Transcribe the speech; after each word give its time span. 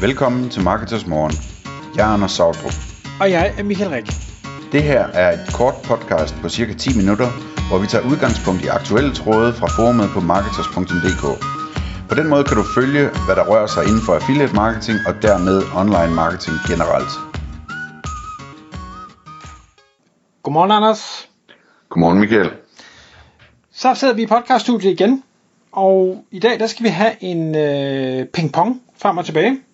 Velkommen 0.00 0.50
til 0.50 0.62
Marketers 0.62 1.06
Morgen. 1.06 1.32
Jeg 1.96 2.08
er 2.08 2.12
Anders 2.14 2.32
Sautrup. 2.32 2.72
Og 3.20 3.30
jeg 3.30 3.54
er 3.58 3.62
Michael 3.62 3.90
Rik. 3.90 4.06
Det 4.72 4.82
her 4.82 5.02
er 5.22 5.32
et 5.32 5.54
kort 5.54 5.74
podcast 5.84 6.34
på 6.42 6.48
cirka 6.48 6.72
10 6.74 6.96
minutter, 6.96 7.28
hvor 7.68 7.78
vi 7.78 7.86
tager 7.86 8.04
udgangspunkt 8.10 8.64
i 8.64 8.66
aktuelle 8.66 9.14
tråde 9.14 9.52
fra 9.52 9.66
forumet 9.76 10.08
på 10.14 10.20
marketers.dk. 10.20 11.24
På 12.08 12.14
den 12.14 12.28
måde 12.28 12.44
kan 12.44 12.56
du 12.56 12.64
følge, 12.78 13.04
hvad 13.26 13.36
der 13.36 13.44
rører 13.50 13.66
sig 13.66 13.82
inden 13.88 14.02
for 14.06 14.12
affiliate 14.14 14.54
marketing 14.54 14.98
og 15.08 15.14
dermed 15.22 15.56
online 15.80 16.14
marketing 16.22 16.56
generelt. 16.70 17.12
Godmorgen, 20.42 20.70
Anders. 20.70 21.28
Godmorgen 21.88 22.18
Michael. 22.20 22.50
Så 23.72 23.94
sidder 23.94 24.14
vi 24.14 24.22
i 24.22 24.26
podcaststudiet 24.26 24.92
igen, 24.92 25.22
og 25.72 26.24
i 26.30 26.38
dag 26.38 26.58
der 26.60 26.66
skal 26.66 26.84
vi 26.84 26.88
have 26.88 27.12
en 27.20 27.54
øh, 27.54 28.26
ping-pong 28.36 28.70
frem 29.02 29.18
og 29.18 29.24
tilbage. 29.24 29.67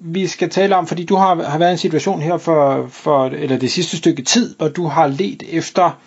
Vi 0.00 0.26
skal 0.26 0.50
tale 0.50 0.76
om, 0.76 0.86
fordi 0.86 1.04
du 1.04 1.16
har, 1.16 1.42
har 1.42 1.58
været 1.58 1.70
i 1.70 1.72
en 1.72 1.78
situation 1.78 2.22
her 2.22 2.36
for, 2.36 2.86
for 2.90 3.26
eller 3.26 3.58
det 3.58 3.70
sidste 3.72 3.96
stykke 3.96 4.22
tid, 4.22 4.56
hvor 4.56 4.68
du 4.68 4.86
har 4.86 5.06
let 5.06 5.42
efter 5.48 5.98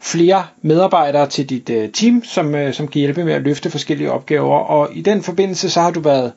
flere 0.00 0.46
medarbejdere 0.62 1.26
til 1.28 1.50
dit 1.50 1.70
øh, 1.70 1.88
team, 1.90 2.24
som, 2.24 2.54
øh, 2.54 2.74
som 2.74 2.88
kan 2.88 2.98
hjælpe 2.98 3.24
med 3.24 3.32
at 3.32 3.42
løfte 3.42 3.70
forskellige 3.70 4.12
opgaver. 4.12 4.56
Og 4.56 4.88
i 4.92 5.00
den 5.00 5.22
forbindelse 5.22 5.70
så 5.70 5.80
har 5.80 5.90
du 5.90 6.00
været 6.00 6.32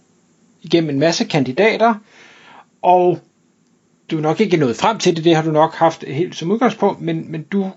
igennem 0.61 0.89
en 0.89 0.99
masse 0.99 1.25
kandidater, 1.25 1.93
og 2.81 3.19
du 4.11 4.17
er 4.17 4.21
nok 4.21 4.41
ikke 4.41 4.57
nået 4.57 4.75
frem 4.75 4.97
til 4.97 5.15
det, 5.15 5.23
det 5.23 5.35
har 5.35 5.43
du 5.43 5.51
nok 5.51 5.73
haft 5.75 6.03
helt 6.07 6.35
som 6.35 6.51
udgangspunkt, 6.51 7.01
men, 7.01 7.31
men 7.31 7.43
du 7.43 7.71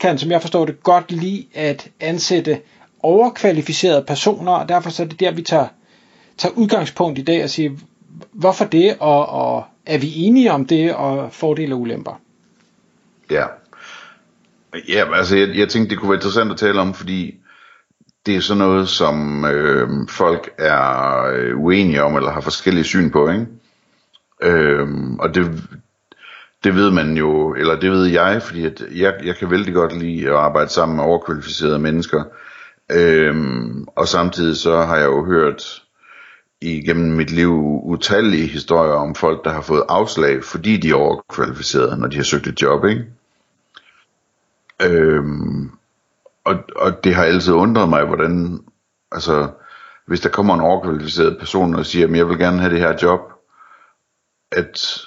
kan, 0.00 0.18
som 0.18 0.30
jeg 0.30 0.40
forstår 0.40 0.64
det, 0.64 0.82
godt 0.82 1.12
lide 1.12 1.44
at 1.54 1.88
ansætte 2.00 2.60
overkvalificerede 3.02 4.04
personer, 4.06 4.52
og 4.52 4.68
derfor 4.68 4.90
så 4.90 5.02
er 5.02 5.06
det 5.06 5.20
der, 5.20 5.30
vi 5.30 5.42
tager, 5.42 5.66
tager 6.38 6.54
udgangspunkt 6.54 7.18
i 7.18 7.22
dag 7.22 7.44
og 7.44 7.50
siger, 7.50 7.70
hvorfor 8.32 8.64
det, 8.64 8.96
og, 9.00 9.28
og 9.28 9.64
er 9.86 9.98
vi 9.98 10.12
enige 10.16 10.52
om 10.52 10.66
det, 10.66 10.94
og 10.94 11.32
fordele 11.32 11.74
og 11.74 11.80
ulemper? 11.80 12.20
Ja. 13.30 13.46
Ja, 14.88 15.16
altså 15.16 15.36
jeg, 15.36 15.48
jeg 15.56 15.68
tænkte, 15.68 15.90
det 15.90 15.98
kunne 15.98 16.10
være 16.10 16.16
interessant 16.16 16.52
at 16.52 16.58
tale 16.58 16.80
om, 16.80 16.94
fordi 16.94 17.34
det 18.26 18.36
er 18.36 18.40
sådan 18.40 18.58
noget, 18.58 18.88
som 18.88 19.44
øh, 19.44 19.88
folk 20.08 20.50
er 20.58 21.22
øh, 21.34 21.58
uenige 21.58 22.02
om, 22.02 22.16
eller 22.16 22.30
har 22.30 22.40
forskellige 22.40 22.84
syn 22.84 23.10
på, 23.10 23.30
ikke? 23.30 23.46
Øh, 24.42 24.88
og 25.18 25.34
det, 25.34 25.62
det 26.64 26.74
ved 26.74 26.90
man 26.90 27.16
jo, 27.16 27.54
eller 27.54 27.80
det 27.80 27.90
ved 27.90 28.06
jeg, 28.06 28.42
fordi 28.42 28.64
at 28.66 28.82
jeg, 28.94 29.14
jeg 29.24 29.36
kan 29.36 29.50
vældig 29.50 29.74
godt 29.74 29.98
lide 29.98 30.28
at 30.28 30.36
arbejde 30.36 30.70
sammen 30.70 30.96
med 30.96 31.04
overkvalificerede 31.04 31.78
mennesker. 31.78 32.24
Øhm, 32.92 33.86
og 33.96 34.08
samtidig 34.08 34.56
så 34.56 34.76
har 34.76 34.96
jeg 34.96 35.06
jo 35.06 35.24
hørt 35.24 35.82
igennem 36.62 37.16
mit 37.16 37.30
liv 37.30 37.80
utallige 37.84 38.46
historier 38.46 38.92
om 38.92 39.14
folk, 39.14 39.44
der 39.44 39.50
har 39.50 39.60
fået 39.60 39.84
afslag, 39.88 40.44
fordi 40.44 40.76
de 40.76 40.90
er 40.90 40.94
overkvalificerede, 40.94 41.96
når 41.96 42.08
de 42.08 42.16
har 42.16 42.24
søgt 42.24 42.46
et 42.46 42.62
job, 42.62 42.84
ikke? 42.84 43.06
Øhm, 44.82 45.70
og, 46.44 46.54
og 46.76 47.04
det 47.04 47.14
har 47.14 47.24
altid 47.24 47.52
undret 47.52 47.88
mig, 47.88 48.04
hvordan, 48.04 48.60
altså, 49.12 49.48
hvis 50.06 50.20
der 50.20 50.28
kommer 50.28 50.54
en 50.54 50.60
overkvalificeret 50.60 51.38
person 51.38 51.74
og 51.74 51.86
siger, 51.86 52.06
at 52.06 52.16
jeg 52.16 52.28
vil 52.28 52.38
gerne 52.38 52.58
have 52.60 52.72
det 52.72 52.80
her 52.80 52.98
job, 53.02 53.20
at 54.52 55.00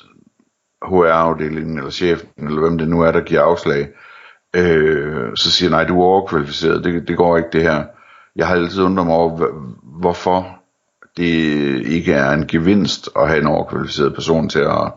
HR-afdelingen 0.84 1.78
eller 1.78 1.92
chefen, 1.92 2.30
eller 2.38 2.62
hvem 2.62 2.78
det 2.78 2.88
nu 2.88 3.02
er, 3.02 3.12
der 3.12 3.22
giver 3.22 3.42
afslag, 3.42 3.90
øh, 4.56 5.32
så 5.36 5.52
siger 5.52 5.70
nej, 5.70 5.84
du 5.84 6.02
er 6.02 6.06
overkvalificeret, 6.06 6.84
det, 6.84 7.08
det 7.08 7.17
går 7.17 7.38
ikke 7.38 7.50
det 7.54 7.62
her. 7.62 7.86
Jeg 8.36 8.48
har 8.48 8.56
altid 8.56 8.84
undret 8.84 9.08
mig 9.08 9.16
over, 9.16 9.48
hvorfor 9.84 10.62
det 11.17 11.86
ikke 11.88 12.14
er 12.14 12.31
en 12.31 12.47
gevinst 12.47 13.09
at 13.16 13.28
have 13.28 13.42
en 13.42 13.47
overkvalificeret 13.47 14.14
person 14.14 14.50
til 14.50 14.59
at, 14.59 14.92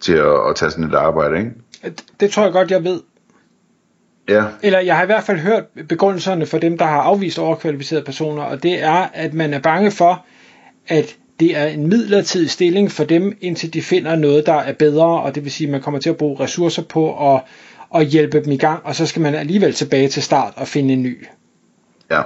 til 0.00 0.12
at, 0.12 0.48
at 0.48 0.56
tage 0.56 0.70
sådan 0.70 0.84
et 0.84 0.94
arbejde, 0.94 1.38
ikke? 1.38 1.50
Det, 1.84 2.04
det 2.20 2.30
tror 2.30 2.42
jeg 2.42 2.52
godt, 2.52 2.70
jeg 2.70 2.84
ved. 2.84 3.00
Ja. 4.28 4.44
Eller 4.62 4.80
jeg 4.80 4.96
har 4.96 5.02
i 5.02 5.06
hvert 5.06 5.24
fald 5.24 5.38
hørt 5.38 5.64
begrundelserne 5.88 6.46
for 6.46 6.58
dem, 6.58 6.78
der 6.78 6.84
har 6.84 7.00
afvist 7.00 7.38
overkvalificerede 7.38 8.04
personer, 8.04 8.42
og 8.42 8.62
det 8.62 8.82
er, 8.82 9.08
at 9.14 9.34
man 9.34 9.54
er 9.54 9.58
bange 9.58 9.90
for, 9.90 10.24
at 10.88 11.16
det 11.40 11.56
er 11.56 11.66
en 11.66 11.86
midlertidig 11.86 12.50
stilling 12.50 12.90
for 12.90 13.04
dem, 13.04 13.38
indtil 13.40 13.74
de 13.74 13.82
finder 13.82 14.16
noget, 14.16 14.46
der 14.46 14.54
er 14.54 14.72
bedre, 14.72 15.20
og 15.20 15.34
det 15.34 15.44
vil 15.44 15.52
sige, 15.52 15.68
at 15.68 15.72
man 15.72 15.80
kommer 15.80 16.00
til 16.00 16.10
at 16.10 16.16
bruge 16.16 16.40
ressourcer 16.40 16.82
på 16.82 17.34
at, 17.34 17.42
at 17.94 18.06
hjælpe 18.06 18.40
dem 18.40 18.52
i 18.52 18.56
gang, 18.56 18.80
og 18.84 18.94
så 18.94 19.06
skal 19.06 19.22
man 19.22 19.34
alligevel 19.34 19.72
tilbage 19.72 20.08
til 20.08 20.22
start 20.22 20.52
og 20.56 20.68
finde 20.68 20.94
en 20.94 21.02
ny. 21.02 21.26
Ja. 22.10 22.22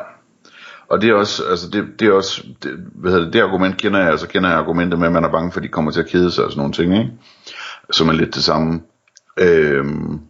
Og 0.88 1.00
det 1.00 1.10
er 1.10 1.14
også, 1.14 1.44
altså 1.44 1.70
det, 1.70 2.00
det 2.00 2.08
er 2.08 2.12
også, 2.12 2.46
det, 2.62 2.70
hvad 2.94 3.10
hedder 3.10 3.24
det, 3.24 3.32
det 3.32 3.40
argument 3.40 3.76
kender 3.76 4.00
jeg, 4.00 4.10
altså 4.10 4.28
kender 4.28 4.48
jeg 4.48 4.58
argumentet 4.58 4.98
med, 4.98 5.06
at 5.06 5.12
man 5.12 5.24
er 5.24 5.30
bange 5.30 5.52
for, 5.52 5.60
at 5.60 5.64
de 5.64 5.68
kommer 5.68 5.90
til 5.90 6.00
at 6.00 6.06
kede 6.06 6.30
sig 6.30 6.44
og 6.44 6.50
sådan 6.50 6.60
nogle 6.60 6.72
ting, 6.72 6.98
ikke? 6.98 7.12
Som 7.90 8.08
er 8.08 8.12
lidt 8.12 8.34
det 8.34 8.44
samme. 8.44 8.80
Øhm, 9.38 10.20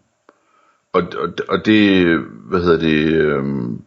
og, 0.92 1.02
og, 1.18 1.28
og 1.48 1.66
det, 1.66 2.18
hvad 2.48 2.60
hedder 2.60 2.78
det, 2.78 3.12
øhm, 3.12 3.82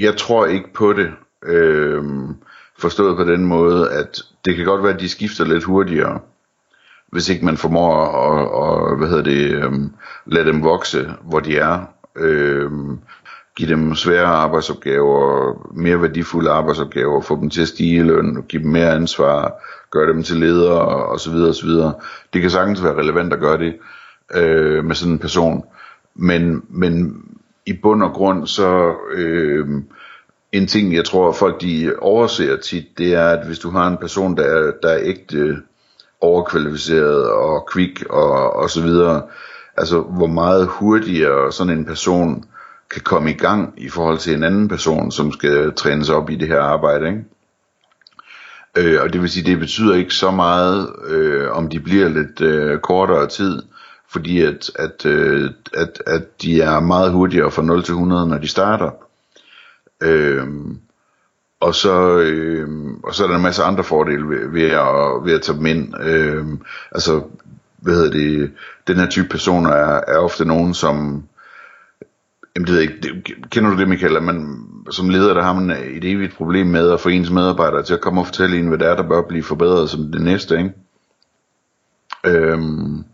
jeg 0.00 0.16
tror 0.16 0.46
ikke 0.46 0.72
på 0.72 0.92
det, 0.92 1.10
øhm, 1.42 2.34
forstået 2.78 3.16
på 3.16 3.24
den 3.24 3.46
måde, 3.46 3.90
at 3.90 4.22
det 4.44 4.56
kan 4.56 4.64
godt 4.64 4.82
være, 4.82 4.94
at 4.94 5.00
de 5.00 5.08
skifter 5.08 5.44
lidt 5.44 5.64
hurtigere, 5.64 6.20
hvis 7.12 7.28
ikke 7.28 7.44
man 7.44 7.56
formår 7.56 8.02
at, 8.02 8.50
og, 8.50 8.96
hvad 8.96 9.08
hedder 9.08 9.24
det, 9.24 9.64
øhm, 9.64 9.94
lade 10.26 10.46
dem 10.46 10.62
vokse, 10.62 11.10
hvor 11.22 11.40
de 11.40 11.56
er. 11.56 11.84
Øhm, 12.16 12.98
give 13.56 13.70
dem 13.70 13.94
svære 13.94 14.26
arbejdsopgaver, 14.26 15.54
mere 15.74 16.02
værdifulde 16.02 16.50
arbejdsopgaver, 16.50 17.20
få 17.20 17.40
dem 17.40 17.50
til 17.50 17.62
at 17.62 17.68
stige 17.68 17.96
i 17.96 18.02
løn, 18.02 18.44
give 18.48 18.62
dem 18.62 18.70
mere 18.70 18.92
ansvar, 18.92 19.64
gøre 19.90 20.12
dem 20.12 20.22
til 20.22 20.36
ledere 20.36 20.80
og 20.80 21.20
så 21.20 21.30
videre 21.30 21.48
og 21.48 21.54
så 21.54 21.66
videre. 21.66 21.94
Det 22.32 22.40
kan 22.40 22.50
sagtens 22.50 22.84
være 22.84 22.96
relevant 22.96 23.32
at 23.32 23.40
gøre 23.40 23.58
det 23.58 23.74
øh, 24.34 24.84
med 24.84 24.94
sådan 24.94 25.12
en 25.12 25.18
person, 25.18 25.64
men, 26.14 26.62
men 26.68 27.22
i 27.66 27.72
bund 27.82 28.02
og 28.02 28.12
grund 28.12 28.46
så 28.46 28.94
øh, 29.12 29.66
en 30.52 30.66
ting 30.66 30.94
jeg 30.94 31.04
tror 31.04 31.32
folk 31.32 31.60
de 31.60 31.92
overser 31.98 32.56
tit, 32.56 32.84
det 32.98 33.14
er 33.14 33.28
at 33.28 33.46
hvis 33.46 33.58
du 33.58 33.70
har 33.70 33.88
en 33.88 33.96
person 33.96 34.36
der 34.36 34.42
er, 34.42 34.72
der 34.82 34.88
er 34.88 35.00
ægte 35.02 35.56
overkvalificeret 36.20 37.30
og 37.30 37.68
quick 37.72 38.06
og, 38.10 38.56
og 38.56 38.70
så 38.70 38.82
videre, 38.82 39.22
altså 39.76 40.00
hvor 40.00 40.26
meget 40.26 40.66
hurtigere 40.66 41.52
sådan 41.52 41.78
en 41.78 41.84
person 41.84 42.44
kan 42.90 43.02
komme 43.02 43.30
i 43.30 43.34
gang 43.34 43.74
i 43.76 43.88
forhold 43.88 44.18
til 44.18 44.34
en 44.34 44.44
anden 44.44 44.68
person, 44.68 45.12
som 45.12 45.32
skal 45.32 45.72
trænes 45.74 46.08
op 46.08 46.30
i 46.30 46.36
det 46.36 46.48
her 46.48 46.60
arbejde. 46.60 47.08
Ikke? 47.08 47.24
Øh, 48.76 49.02
og 49.02 49.12
det 49.12 49.20
vil 49.20 49.30
sige, 49.30 49.50
det 49.50 49.58
betyder 49.58 49.94
ikke 49.94 50.14
så 50.14 50.30
meget, 50.30 50.92
øh, 51.06 51.50
om 51.50 51.68
de 51.68 51.80
bliver 51.80 52.08
lidt 52.08 52.40
øh, 52.40 52.78
kortere 52.78 53.26
tid, 53.26 53.62
fordi 54.08 54.42
at, 54.42 54.70
at, 54.74 55.06
øh, 55.06 55.50
at, 55.74 56.02
at 56.06 56.42
de 56.42 56.60
er 56.62 56.80
meget 56.80 57.12
hurtigere 57.12 57.50
fra 57.50 57.62
0 57.62 57.82
til 57.82 57.92
100, 57.92 58.28
når 58.28 58.38
de 58.38 58.48
starter. 58.48 58.90
Øh, 60.02 60.46
og 61.60 61.74
så, 61.74 62.18
øh, 62.18 62.68
og 63.04 63.14
så 63.14 63.24
er 63.24 63.28
der 63.28 63.36
en 63.36 63.42
masse 63.42 63.62
andre 63.62 63.84
fordele 63.84 64.28
ved, 64.28 64.48
ved, 64.48 64.70
at, 64.70 65.24
ved 65.24 65.34
at 65.34 65.42
tage 65.42 65.58
dem 65.58 65.66
ind. 65.66 65.94
Øh, 66.00 66.46
altså, 66.92 67.22
hvad 67.76 67.94
hedder 67.94 68.10
det, 68.10 68.52
den 68.86 68.96
her 68.96 69.06
type 69.06 69.28
personer 69.28 69.70
er, 69.70 70.00
er 70.08 70.18
ofte 70.18 70.44
nogen, 70.44 70.74
som 70.74 71.24
Jamen 72.56 72.66
det 72.66 72.74
ved 72.74 72.80
jeg 72.80 72.90
ikke. 72.90 73.02
Det, 73.02 73.50
kender 73.50 73.70
du 73.70 73.78
det, 73.78 73.88
Michael? 73.88 74.16
At 74.16 74.22
man, 74.22 74.66
som 74.90 75.08
leder, 75.08 75.34
der 75.34 75.42
har 75.42 75.52
man 75.52 75.70
øh, 75.70 75.86
et 75.86 76.04
evigt 76.04 76.34
problem 76.36 76.66
med 76.66 76.90
at 76.92 77.00
få 77.00 77.08
ens 77.08 77.30
medarbejdere 77.30 77.82
til 77.82 77.94
at 77.94 78.00
komme 78.00 78.20
og 78.20 78.26
fortælle 78.26 78.58
en, 78.58 78.68
hvad 78.68 78.78
det 78.78 78.88
er, 78.88 78.96
der 78.96 79.08
bør 79.08 79.22
blive 79.22 79.42
forbedret 79.42 79.90
som 79.90 80.12
det 80.12 80.20
næste, 80.20 80.58
ikke? 80.58 80.72
Øhm, 82.24 83.04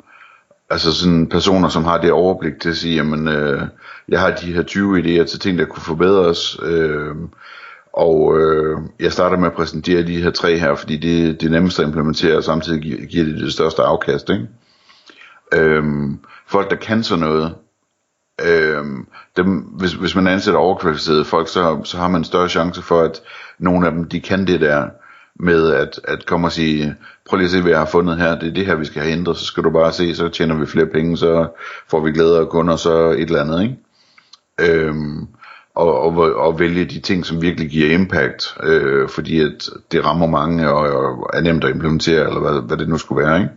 altså 0.70 0.92
sådan 0.92 1.26
personer, 1.26 1.68
som 1.68 1.84
har 1.84 2.00
det 2.00 2.12
overblik 2.12 2.60
til 2.60 2.68
at 2.68 2.76
sige, 2.76 2.94
jamen, 2.94 3.28
øh, 3.28 3.62
jeg 4.08 4.20
har 4.20 4.30
de 4.30 4.52
her 4.52 4.62
20 4.62 4.98
idéer 4.98 5.24
til 5.24 5.40
ting, 5.40 5.58
der 5.58 5.64
kunne 5.64 5.82
forbedres, 5.82 6.58
øh, 6.62 7.16
og 7.92 8.40
øh, 8.40 8.78
jeg 9.00 9.12
starter 9.12 9.36
med 9.36 9.46
at 9.46 9.54
præsentere 9.54 10.06
de 10.06 10.22
her 10.22 10.30
tre 10.30 10.58
her, 10.58 10.74
fordi 10.74 10.96
det, 10.96 11.40
det 11.40 11.50
nemmeste 11.50 11.82
at 11.82 11.88
implementere, 11.88 12.36
og 12.36 12.44
samtidig 12.44 13.08
giver 13.08 13.24
det 13.24 13.38
det 13.38 13.52
største 13.52 13.82
afkast, 13.82 14.30
ikke? 14.30 14.48
Øhm, 15.54 16.18
folk, 16.46 16.70
der 16.70 16.76
kan 16.76 17.02
sådan 17.02 17.20
noget, 17.20 17.54
Øhm, 18.40 19.06
dem, 19.36 19.46
hvis, 19.56 19.92
hvis 19.92 20.14
man 20.14 20.26
ansætter 20.26 20.60
overkvalificerede 20.60 21.24
folk, 21.24 21.48
så, 21.48 21.80
så 21.84 21.96
har 21.96 22.08
man 22.08 22.20
en 22.20 22.24
større 22.24 22.48
chance 22.48 22.82
for, 22.82 23.00
at 23.00 23.20
nogle 23.58 23.86
af 23.86 23.92
dem, 23.92 24.04
de 24.04 24.20
kan 24.20 24.46
det 24.46 24.60
der 24.60 24.88
med 25.40 25.72
at, 25.72 26.00
at 26.04 26.26
komme 26.26 26.46
og 26.46 26.52
sige, 26.52 26.94
prøv 27.28 27.36
lige 27.36 27.44
at 27.44 27.50
se, 27.50 27.60
hvad 27.60 27.70
jeg 27.70 27.78
har 27.78 27.86
fundet 27.86 28.16
her, 28.16 28.38
det 28.38 28.48
er 28.48 28.54
det 28.54 28.66
her, 28.66 28.74
vi 28.74 28.84
skal 28.84 29.02
have 29.02 29.12
ændret, 29.12 29.36
så 29.36 29.44
skal 29.44 29.64
du 29.64 29.70
bare 29.70 29.92
se, 29.92 30.14
så 30.14 30.28
tjener 30.28 30.54
vi 30.54 30.66
flere 30.66 30.86
penge, 30.86 31.16
så 31.16 31.48
får 31.90 32.00
vi 32.00 32.12
glæde 32.12 32.38
af 32.38 32.48
kunder, 32.48 32.76
så 32.76 33.10
et 33.10 33.20
eller 33.20 33.40
andet, 33.40 33.62
ikke? 33.62 33.76
Øhm, 34.60 35.26
og, 35.74 36.00
og, 36.00 36.34
og 36.34 36.58
vælge 36.58 36.84
de 36.84 37.00
ting, 37.00 37.26
som 37.26 37.42
virkelig 37.42 37.70
giver 37.70 37.94
impact, 37.94 38.56
øh, 38.62 39.08
fordi 39.08 39.40
at 39.40 39.70
det 39.92 40.04
rammer 40.04 40.26
mange 40.26 40.72
og, 40.72 41.06
og 41.06 41.30
er 41.32 41.40
nemt 41.40 41.64
at 41.64 41.70
implementere, 41.70 42.26
eller 42.26 42.40
hvad, 42.40 42.62
hvad 42.66 42.76
det 42.76 42.88
nu 42.88 42.98
skulle 42.98 43.26
være, 43.26 43.40
ikke? 43.40 43.52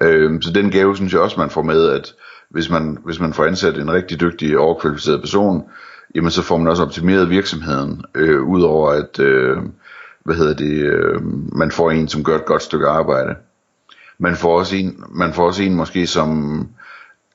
Øhm, 0.00 0.42
så 0.42 0.52
den 0.52 0.70
gave, 0.70 0.96
synes 0.96 1.12
jeg 1.12 1.20
også, 1.20 1.40
man 1.40 1.50
får 1.50 1.62
med, 1.62 1.88
at 1.88 2.14
hvis 2.54 2.70
man, 2.70 2.98
hvis 3.04 3.20
man 3.20 3.32
får 3.32 3.44
ansat 3.44 3.78
en 3.78 3.92
rigtig 3.92 4.20
dygtig 4.20 4.58
og 4.58 4.64
overkvalificeret 4.64 5.20
person, 5.20 5.64
jamen 6.14 6.30
så 6.30 6.42
får 6.42 6.56
man 6.56 6.68
også 6.68 6.82
optimeret 6.82 7.30
virksomheden, 7.30 8.04
øh, 8.14 8.42
udover 8.42 8.90
at, 8.90 9.18
øh, 9.18 9.56
hvad 10.24 10.34
hedder 10.34 10.54
det, 10.54 10.72
øh, 10.72 11.22
man 11.56 11.70
får 11.70 11.90
en, 11.90 12.08
som 12.08 12.24
gør 12.24 12.36
et 12.36 12.44
godt 12.44 12.62
stykke 12.62 12.86
arbejde. 12.86 13.34
Man 14.18 14.36
får 14.36 14.58
også 14.58 14.76
en, 14.76 15.04
man 15.10 15.32
får 15.32 15.46
også 15.46 15.62
en 15.62 15.74
måske, 15.74 16.06
som 16.06 16.60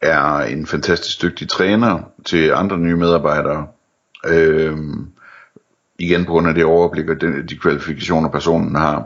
er 0.01 0.39
en 0.39 0.65
fantastisk 0.65 1.21
dygtig 1.21 1.49
træner 1.49 1.99
til 2.25 2.51
andre 2.51 2.77
nye 2.77 2.95
medarbejdere. 2.95 3.67
Øh, 4.27 4.77
igen 5.99 6.25
på 6.25 6.31
grund 6.31 6.47
af 6.47 6.55
det 6.55 6.65
overblik 6.65 7.09
og 7.09 7.21
de, 7.21 7.43
de 7.47 7.57
kvalifikationer, 7.57 8.29
personen 8.29 8.75
har. 8.75 9.05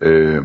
Øh, 0.00 0.42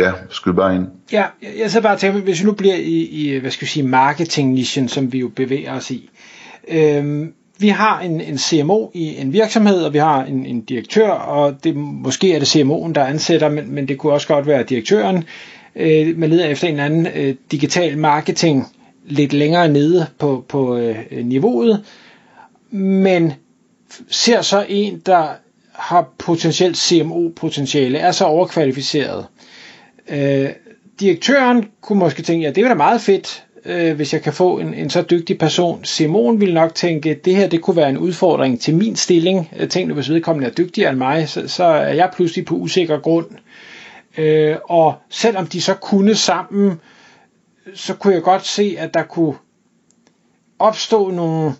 ja, 0.00 0.12
skyd 0.30 0.52
bare 0.52 0.74
ind. 0.74 0.86
Ja, 1.12 1.24
jeg 1.58 1.70
så 1.70 1.80
bare 1.80 1.98
tænker, 1.98 2.20
hvis 2.20 2.40
vi 2.40 2.46
nu 2.46 2.52
bliver 2.52 2.74
i, 2.74 3.04
i 3.04 3.38
hvad 3.38 3.50
skal 3.50 3.66
vi 3.66 3.70
sige, 3.70 3.86
marketing 3.86 4.66
som 4.66 5.12
vi 5.12 5.18
jo 5.18 5.28
bevæger 5.28 5.72
os 5.72 5.90
i. 5.90 6.10
Øhm, 6.68 7.34
vi 7.58 7.68
har 7.68 8.00
en, 8.00 8.20
en 8.20 8.38
CMO 8.38 8.90
i 8.94 9.16
en 9.16 9.32
virksomhed, 9.32 9.82
og 9.82 9.92
vi 9.92 9.98
har 9.98 10.24
en, 10.24 10.46
en 10.46 10.60
direktør, 10.60 11.10
og 11.10 11.64
det, 11.64 11.76
måske 11.76 12.34
er 12.34 12.38
det 12.38 12.56
CMO'en, 12.56 12.92
der 12.92 13.04
ansætter, 13.04 13.48
men, 13.48 13.74
men 13.74 13.88
det 13.88 13.98
kunne 13.98 14.12
også 14.12 14.28
godt 14.28 14.46
være 14.46 14.62
direktøren. 14.62 15.24
Øh, 15.76 16.18
man 16.18 16.30
leder 16.30 16.46
efter 16.46 16.68
en 16.68 16.74
eller 16.74 16.84
anden 16.84 17.06
øh, 17.06 17.34
digital 17.50 17.98
marketing 17.98 18.66
lidt 19.04 19.32
længere 19.32 19.68
nede 19.68 20.06
på, 20.18 20.44
på 20.48 20.76
øh, 20.76 20.96
niveauet, 21.24 21.84
men 22.70 23.32
ser 24.08 24.42
så 24.42 24.66
en, 24.68 25.02
der 25.06 25.28
har 25.72 26.08
potentielt 26.18 26.76
CMO-potentiale, 26.76 27.98
er 27.98 28.12
så 28.12 28.24
overkvalificeret. 28.24 29.26
Øh, 30.08 30.48
direktøren 31.00 31.68
kunne 31.80 31.98
måske 31.98 32.22
tænke, 32.22 32.44
ja, 32.44 32.50
det 32.50 32.64
er 32.64 32.68
da 32.68 32.74
meget 32.74 33.00
fedt, 33.00 33.44
øh, 33.64 33.96
hvis 33.96 34.12
jeg 34.12 34.22
kan 34.22 34.32
få 34.32 34.58
en, 34.58 34.74
en 34.74 34.90
så 34.90 35.02
dygtig 35.02 35.38
person. 35.38 35.84
Simon 35.84 36.40
ville 36.40 36.54
nok 36.54 36.74
tænke, 36.74 37.20
det 37.24 37.36
her 37.36 37.48
det 37.48 37.62
kunne 37.62 37.76
være 37.76 37.88
en 37.88 37.98
udfordring 37.98 38.60
til 38.60 38.74
min 38.74 38.96
stilling. 38.96 39.50
Jeg 39.58 39.70
tænkte, 39.70 39.94
hvis 39.94 40.10
vedkommende 40.10 40.48
er 40.48 40.54
dygtigere 40.54 40.90
end 40.90 40.98
mig, 40.98 41.28
så, 41.28 41.48
så 41.48 41.64
er 41.64 41.92
jeg 41.94 42.10
pludselig 42.16 42.44
på 42.44 42.54
usikker 42.54 42.98
grund. 42.98 43.26
Øh, 44.18 44.56
og 44.64 44.94
selvom 45.10 45.46
de 45.46 45.60
så 45.60 45.74
kunne 45.74 46.14
sammen, 46.14 46.80
så 47.74 47.94
kunne 47.94 48.14
jeg 48.14 48.22
godt 48.22 48.46
se, 48.46 48.76
at 48.78 48.94
der 48.94 49.02
kunne 49.02 49.34
opstå 50.58 51.10
nogle 51.10 51.52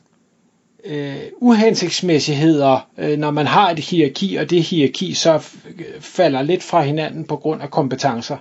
øh, 0.89 1.17
uhensigtsmæssigheder, 1.37 2.89
øh, 2.99 3.19
når 3.19 3.31
man 3.31 3.47
har 3.47 3.71
et 3.71 3.79
hierarki, 3.79 4.37
og 4.37 4.51
det 4.51 4.63
hierarki 4.63 5.15
så 5.15 5.39
falder 6.01 6.43
lidt 6.43 6.63
fra 6.63 6.83
hinanden 6.83 7.25
på 7.25 7.37
grund 7.37 7.63
af 7.63 7.71
kompetencer. 7.71 8.37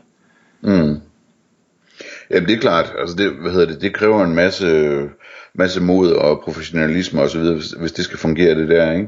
Mm. 0.62 1.00
Jamen 2.30 2.50
det 2.50 2.56
er 2.56 2.60
klart, 2.60 2.94
altså 3.00 3.16
det, 3.16 3.32
hvad 3.32 3.52
hedder 3.52 3.68
det, 3.68 3.82
det 3.82 3.94
kræver 3.94 4.24
en 4.24 4.36
masse, 4.36 5.00
masse 5.54 5.82
mod 5.82 6.12
og 6.12 6.42
professionalisme 6.44 7.22
og 7.22 7.30
så 7.30 7.40
videre, 7.40 7.56
hvis, 7.56 7.72
hvis 7.72 7.92
det 7.92 8.06
skal 8.06 8.20
fungere 8.20 8.56
det 8.56 8.70
der, 8.70 8.92
ikke? 8.92 9.08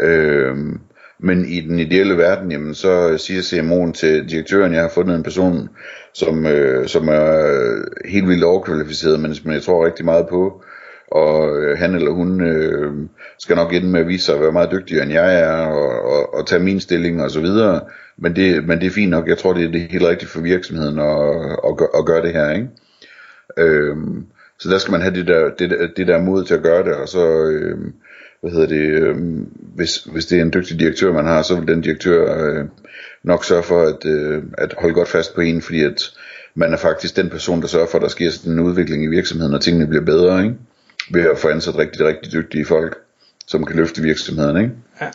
Øhm, 0.00 0.80
men 1.20 1.48
i 1.48 1.60
den 1.60 1.78
ideelle 1.78 2.18
verden, 2.18 2.52
jamen 2.52 2.74
så 2.74 3.18
siger 3.18 3.40
CMO'en 3.40 3.92
til 3.92 4.30
direktøren, 4.30 4.74
jeg 4.74 4.82
har 4.82 4.88
fundet 4.94 5.16
en 5.16 5.22
person, 5.22 5.68
som, 6.14 6.46
øh, 6.46 6.88
som 6.88 7.08
er 7.08 8.08
helt 8.08 8.28
vildt 8.28 8.44
overkvalificeret, 8.44 9.20
men 9.20 9.34
som 9.34 9.52
jeg 9.52 9.62
tror 9.62 9.86
rigtig 9.86 10.04
meget 10.04 10.28
på, 10.28 10.62
og 11.10 11.62
øh, 11.62 11.78
han 11.78 11.94
eller 11.94 12.10
hun 12.10 12.40
øh, 12.40 12.92
skal 13.38 13.56
nok 13.56 13.74
ende 13.74 13.88
med 13.88 14.00
at 14.00 14.08
vise 14.08 14.24
sig 14.24 14.34
at 14.34 14.40
være 14.40 14.52
meget 14.52 14.72
dygtigere 14.72 15.02
end 15.02 15.12
jeg 15.12 15.40
er, 15.40 15.66
og, 15.66 16.02
og, 16.02 16.34
og 16.34 16.46
tage 16.46 16.62
min 16.62 16.80
stilling 16.80 17.22
og 17.22 17.30
så 17.30 17.40
videre. 17.40 17.80
Men 18.18 18.36
det, 18.36 18.66
men 18.66 18.80
det 18.80 18.86
er 18.86 18.90
fint 18.90 19.10
nok, 19.10 19.28
jeg 19.28 19.38
tror 19.38 19.52
det 19.52 19.64
er 19.64 19.70
det 19.70 19.80
helt 19.80 20.04
rigtigt 20.04 20.30
for 20.30 20.40
virksomheden 20.40 20.98
at, 20.98 21.58
at, 21.64 21.88
at 21.98 22.06
gøre 22.06 22.22
det 22.22 22.32
her, 22.32 22.50
ikke? 22.50 22.68
Øhm, 23.58 24.26
så 24.58 24.68
der 24.68 24.78
skal 24.78 24.92
man 24.92 25.02
have 25.02 25.14
det 25.14 25.26
der, 25.26 25.50
det, 25.58 25.90
det 25.96 26.06
der 26.06 26.22
mod 26.22 26.44
til 26.44 26.54
at 26.54 26.62
gøre 26.62 26.84
det, 26.84 26.94
og 26.94 27.08
så, 27.08 27.42
øhm, 27.42 27.92
hvad 28.40 28.50
hedder 28.50 28.66
det, 28.66 29.02
øhm, 29.02 29.48
hvis, 29.74 30.04
hvis 30.04 30.26
det 30.26 30.38
er 30.38 30.42
en 30.42 30.52
dygtig 30.52 30.78
direktør, 30.78 31.12
man 31.12 31.26
har, 31.26 31.42
så 31.42 31.56
vil 31.58 31.68
den 31.68 31.80
direktør 31.80 32.44
øh, 32.44 32.64
nok 33.22 33.44
sørge 33.44 33.62
for 33.62 33.82
at, 33.82 34.06
øh, 34.06 34.42
at 34.58 34.74
holde 34.78 34.94
godt 34.94 35.08
fast 35.08 35.34
på 35.34 35.40
en, 35.40 35.62
fordi 35.62 35.82
at 35.82 36.02
man 36.54 36.72
er 36.72 36.76
faktisk 36.76 37.16
den 37.16 37.30
person, 37.30 37.60
der 37.62 37.68
sørger 37.68 37.86
for, 37.86 37.98
at 37.98 38.02
der 38.02 38.08
sker 38.08 38.30
sådan 38.30 38.52
en 38.52 38.60
udvikling 38.60 39.04
i 39.04 39.06
virksomheden, 39.06 39.54
og 39.54 39.60
tingene 39.60 39.86
bliver 39.86 40.04
bedre, 40.04 40.42
ikke? 40.42 40.54
Ved 41.10 41.22
at 41.30 41.38
få 41.38 41.48
ansat 41.48 41.78
rigtig, 41.78 42.06
rigtig 42.06 42.32
dygtige 42.32 42.64
folk, 42.64 42.98
som 43.46 43.64
kan 43.64 43.76
løfte 43.76 44.02
virksomheden, 44.02 44.56
ikke? 44.56 44.70
Ja, 45.00 45.06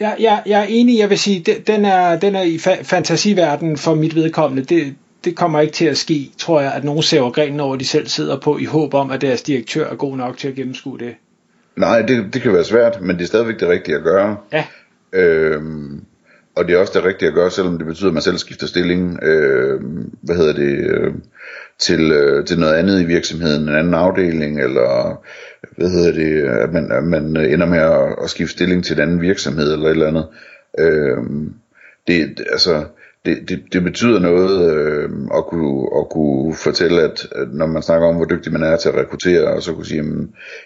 ja, 0.00 0.12
ja, 0.20 0.38
jeg 0.46 0.60
er 0.60 0.66
enig, 0.68 0.98
jeg 0.98 1.10
vil 1.10 1.18
sige, 1.18 1.62
den 1.66 1.84
er, 1.84 2.18
den 2.18 2.34
er 2.34 2.42
i 2.42 2.56
fa- 2.56 2.82
fantasiverdenen 2.82 3.76
for 3.76 3.94
mit 3.94 4.14
vedkommende. 4.14 4.64
Det, 4.64 4.94
det 5.24 5.36
kommer 5.36 5.60
ikke 5.60 5.72
til 5.72 5.84
at 5.84 5.98
ske, 5.98 6.30
tror 6.38 6.60
jeg, 6.60 6.72
at 6.72 6.84
nogen 6.84 7.02
sæver 7.02 7.30
grenen 7.30 7.60
over, 7.60 7.76
de 7.76 7.86
selv 7.86 8.06
sidder 8.08 8.40
på, 8.40 8.58
i 8.58 8.64
håb 8.64 8.94
om, 8.94 9.10
at 9.10 9.20
deres 9.20 9.42
direktør 9.42 9.90
er 9.90 9.94
god 9.94 10.16
nok 10.16 10.38
til 10.38 10.48
at 10.48 10.54
gennemskue 10.54 10.98
det. 10.98 11.14
Nej, 11.76 12.02
det, 12.02 12.34
det 12.34 12.42
kan 12.42 12.52
være 12.52 12.64
svært, 12.64 13.02
men 13.02 13.16
det 13.16 13.22
er 13.22 13.26
stadigvæk 13.26 13.60
det 13.60 13.68
rigtige 13.68 13.96
at 13.96 14.02
gøre. 14.02 14.36
Ja. 14.52 14.64
Øhm, 15.12 16.04
og 16.56 16.68
det 16.68 16.74
er 16.74 16.78
også 16.78 16.92
det 16.96 17.04
rigtige 17.04 17.28
at 17.28 17.34
gøre, 17.34 17.50
selvom 17.50 17.78
det 17.78 17.86
betyder, 17.86 18.08
at 18.08 18.14
man 18.14 18.22
selv 18.22 18.38
skifter 18.38 18.66
stilling, 18.66 19.22
øh, 19.22 19.80
hvad 20.22 20.36
hedder 20.36 20.52
det, 20.52 20.90
øh, 20.90 21.14
til, 21.78 22.12
øh, 22.12 22.44
til 22.46 22.58
noget 22.58 22.74
andet 22.74 23.00
i 23.00 23.04
virksomheden, 23.04 23.62
en 23.62 23.74
anden 23.74 23.94
afdeling, 23.94 24.60
eller 24.60 25.22
hvad 25.76 25.90
hedder 25.90 26.12
det, 26.12 26.42
at 26.42 26.72
man, 26.72 26.92
at 26.92 27.04
man 27.04 27.36
øh, 27.36 27.52
ender 27.52 27.66
med 27.66 27.78
at, 27.78 28.24
at 28.24 28.30
skifte 28.30 28.52
stilling 28.52 28.84
til 28.84 28.96
en 28.96 29.02
anden 29.02 29.20
virksomhed, 29.20 29.72
eller 29.72 29.86
et 29.86 29.90
eller 29.90 30.06
andet. 30.06 30.26
Øh, 30.78 31.16
det, 32.06 32.40
altså, 32.50 32.84
det, 33.24 33.48
det, 33.48 33.62
det 33.72 33.82
betyder 33.82 34.20
noget 34.20 34.72
øh, 34.72 35.10
at, 35.36 35.46
kunne, 35.46 35.88
at 35.98 36.08
kunne 36.10 36.54
fortælle, 36.54 37.02
at, 37.02 37.26
når 37.52 37.66
man 37.66 37.82
snakker 37.82 38.08
om, 38.08 38.16
hvor 38.16 38.24
dygtig 38.24 38.52
man 38.52 38.62
er 38.62 38.76
til 38.76 38.88
at 38.88 38.94
rekruttere, 38.94 39.46
og 39.46 39.62
så 39.62 39.72
kunne 39.72 39.86
sige, 39.86 40.00
at 40.00 40.06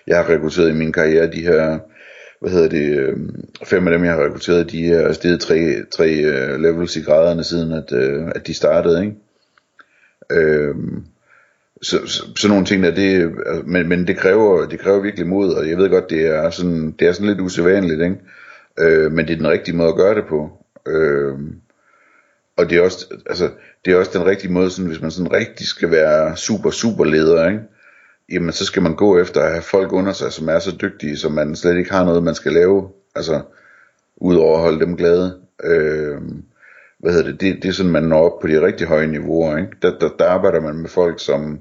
jeg 0.07 0.17
har 0.17 0.29
rekrutteret 0.29 0.71
i 0.71 0.75
min 0.75 0.93
karriere 0.93 1.33
de 1.33 1.43
her 1.43 1.79
hvad 2.41 2.51
hedder 2.51 2.69
det, 2.69 2.99
øh, 2.99 3.17
fem 3.65 3.87
af 3.87 3.93
dem 3.93 4.05
jeg 4.05 4.13
har 4.13 4.25
rekrutteret, 4.25 4.73
de 4.73 4.87
er 4.87 5.13
steget 5.13 5.41
tre, 5.41 5.75
tre 5.97 6.09
øh, 6.09 6.61
levels 6.61 6.97
i 6.97 7.01
graderne 7.01 7.45
siden 7.45 7.73
at, 7.73 7.93
øh, 7.93 8.29
at 8.35 8.47
de 8.47 8.55
startede, 8.55 9.01
ikke? 9.05 9.17
Øh, 10.31 10.75
så, 11.83 12.07
så, 12.07 12.23
sådan 12.37 12.51
nogle 12.51 12.67
ting 12.67 12.83
der, 12.83 12.91
det, 12.91 13.33
men, 13.67 13.89
men 13.89 14.07
det 14.07 14.17
kræver, 14.17 14.67
det 14.67 14.81
kræver 14.81 15.01
virkelig 15.01 15.27
mod, 15.27 15.55
og 15.55 15.69
jeg 15.69 15.79
ved 15.79 15.91
godt, 15.91 16.11
det 16.11 16.27
er 16.27 16.51
sådan, 16.51 16.91
det 16.99 17.09
er 17.09 17.13
sådan 17.13 17.29
lidt 17.29 17.41
usædvanligt, 17.41 18.03
ikke? 18.03 18.17
Øh, 18.81 19.13
men 19.13 19.27
det 19.27 19.33
er 19.33 19.37
den 19.37 19.49
rigtige 19.49 19.77
måde 19.77 19.89
at 19.89 19.97
gøre 19.97 20.15
det 20.15 20.25
på. 20.29 20.51
Øh, 20.87 21.35
og 22.57 22.71
det 22.71 22.79
er 22.79 22.83
også, 22.83 23.07
altså, 23.27 23.51
det 23.85 23.93
er 23.93 23.97
også 23.97 24.19
den 24.19 24.27
rigtige 24.27 24.53
måde, 24.53 24.71
sådan, 24.71 24.89
hvis 24.89 25.01
man 25.01 25.11
sådan 25.11 25.33
rigtig 25.33 25.67
skal 25.67 25.91
være 25.91 26.37
super, 26.37 26.71
super 26.71 27.05
leder, 27.05 27.49
ikke? 27.49 27.61
jamen 28.31 28.53
så 28.53 28.65
skal 28.65 28.83
man 28.83 28.95
gå 28.95 29.19
efter 29.19 29.41
at 29.41 29.51
have 29.51 29.63
folk 29.63 29.93
under 29.93 30.13
sig, 30.13 30.33
som 30.33 30.49
er 30.49 30.59
så 30.59 30.77
dygtige, 30.81 31.17
som 31.17 31.33
man 31.33 31.57
slet 31.57 31.79
ikke 31.79 31.91
har 31.91 32.05
noget, 32.05 32.23
man 32.23 32.35
skal 32.35 32.53
lave, 32.53 32.89
altså 33.15 33.43
udover 34.17 34.57
at 34.57 34.63
holde 34.63 34.81
dem 34.81 34.97
glade. 34.97 35.41
Øh, 35.65 36.21
hvad 37.01 37.13
hedder 37.13 37.31
det, 37.31 37.41
det, 37.41 37.63
det 37.63 37.69
er 37.69 37.73
sådan, 37.73 37.93
man 37.93 38.03
når 38.03 38.17
op 38.17 38.41
på 38.41 38.47
de 38.47 38.67
rigtig 38.67 38.87
høje 38.87 39.07
niveauer, 39.07 39.57
ikke? 39.57 39.71
Der, 39.83 39.99
der, 39.99 40.09
der 40.19 40.25
arbejder 40.25 40.61
man 40.61 40.75
med 40.75 40.89
folk, 40.89 41.21
som, 41.21 41.59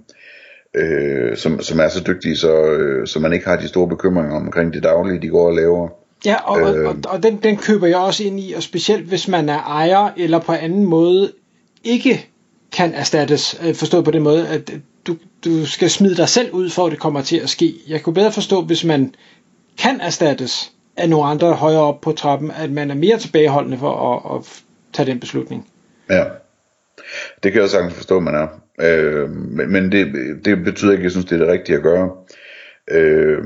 øh, 0.75 1.37
som, 1.37 1.61
som 1.61 1.79
er 1.79 1.89
så 1.89 2.03
dygtige, 2.07 2.37
så, 2.37 2.65
øh, 2.65 3.07
så 3.07 3.19
man 3.19 3.33
ikke 3.33 3.47
har 3.47 3.57
de 3.57 3.67
store 3.67 3.87
bekymringer 3.87 4.35
omkring 4.35 4.73
det 4.73 4.83
daglige, 4.83 5.21
de 5.21 5.27
går 5.27 5.47
og 5.47 5.55
laver. 5.55 5.89
Ja, 6.25 6.35
og, 6.35 6.77
øh, 6.77 6.87
og, 6.87 6.95
og 7.07 7.23
den, 7.23 7.39
den 7.43 7.57
køber 7.57 7.87
jeg 7.87 7.97
også 7.97 8.23
ind 8.23 8.39
i, 8.39 8.53
og 8.53 8.63
specielt 8.63 9.05
hvis 9.05 9.27
man 9.27 9.49
er 9.49 9.59
ejer, 9.59 10.09
eller 10.17 10.39
på 10.39 10.51
anden 10.51 10.85
måde 10.85 11.31
ikke 11.83 12.27
kan 12.71 12.93
erstattes, 12.93 13.61
øh, 13.65 13.75
forstået 13.75 14.05
på 14.05 14.11
den 14.11 14.23
måde, 14.23 14.47
at 14.47 14.71
du, 15.07 15.15
du 15.45 15.65
skal 15.65 15.89
smide 15.89 16.15
dig 16.15 16.29
selv 16.29 16.51
ud, 16.51 16.69
for 16.69 16.85
at 16.85 16.91
det 16.91 16.99
kommer 16.99 17.21
til 17.21 17.37
at 17.37 17.49
ske. 17.49 17.73
Jeg 17.87 18.01
kunne 18.01 18.13
bedre 18.13 18.31
forstå, 18.31 18.61
hvis 18.61 18.85
man 18.85 19.13
kan 19.77 20.01
erstattes 20.01 20.71
af 20.97 21.09
nogle 21.09 21.25
andre 21.25 21.53
højere 21.53 21.81
op 21.81 22.01
på 22.01 22.11
trappen, 22.11 22.51
at 22.51 22.71
man 22.71 22.91
er 22.91 22.95
mere 22.95 23.17
tilbageholdende 23.17 23.77
for 23.77 24.13
at, 24.13 24.39
at 24.39 24.63
tage 24.93 25.11
den 25.11 25.19
beslutning. 25.19 25.67
Ja, 26.09 26.25
det 27.43 27.51
kan 27.51 27.61
jeg 27.61 27.69
sagtens 27.69 27.93
forstå, 27.93 28.19
man 28.19 28.35
er. 28.35 28.47
Øh, 28.81 29.29
men 29.69 29.91
det, 29.91 30.07
det 30.45 30.63
betyder 30.63 30.91
ikke, 30.91 31.01
at 31.01 31.03
jeg 31.03 31.11
synes, 31.11 31.25
det 31.25 31.35
er 31.35 31.45
det 31.45 31.53
rigtige 31.53 31.75
at 31.75 31.83
gøre. 31.83 32.11
Øh, 32.91 33.43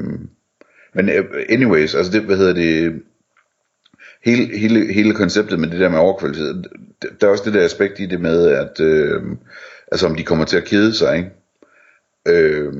men 0.94 1.10
øh, 1.10 1.26
anyways, 1.50 1.96
altså 1.96 2.12
det, 2.12 2.22
hvad 2.22 2.38
hedder 2.38 2.54
det, 2.54 3.02
hele, 4.26 4.58
hele, 4.58 4.94
hele 4.94 5.14
konceptet 5.14 5.60
med 5.60 5.70
det 5.70 5.80
der 5.80 5.90
med 5.90 6.00
overkvalitet, 6.00 6.68
der 7.22 7.28
er 7.28 7.32
også 7.32 7.44
det 7.46 7.54
der 7.54 7.66
aspekt 7.66 8.00
i 8.00 8.06
det 8.06 8.22
med, 8.22 8.48
at 8.48 8.80
øh, 8.80 9.22
altså 9.92 10.08
om 10.08 10.16
de 10.16 10.24
kommer 10.24 10.46
til 10.46 10.58
at 10.58 10.66
kede 10.66 10.94
sig, 10.94 11.18
ikke? 11.18 11.30
Øh, 12.28 12.74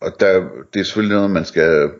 og 0.00 0.20
der, 0.20 0.48
det 0.74 0.80
er 0.80 0.84
selvfølgelig 0.84 1.16
noget, 1.16 1.30
man 1.30 1.44
skal 1.44 1.90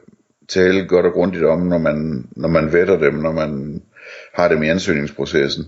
tale 0.48 0.86
godt 0.86 1.06
og 1.06 1.12
grundigt 1.12 1.44
om, 1.44 1.60
når 1.60 1.78
man, 1.78 2.26
når 2.36 2.48
man 2.48 2.72
vetter 2.72 2.98
dem, 2.98 3.14
når 3.14 3.32
man 3.32 3.82
har 4.34 4.48
dem 4.48 4.62
i 4.62 4.68
ansøgningsprocessen. 4.68 5.64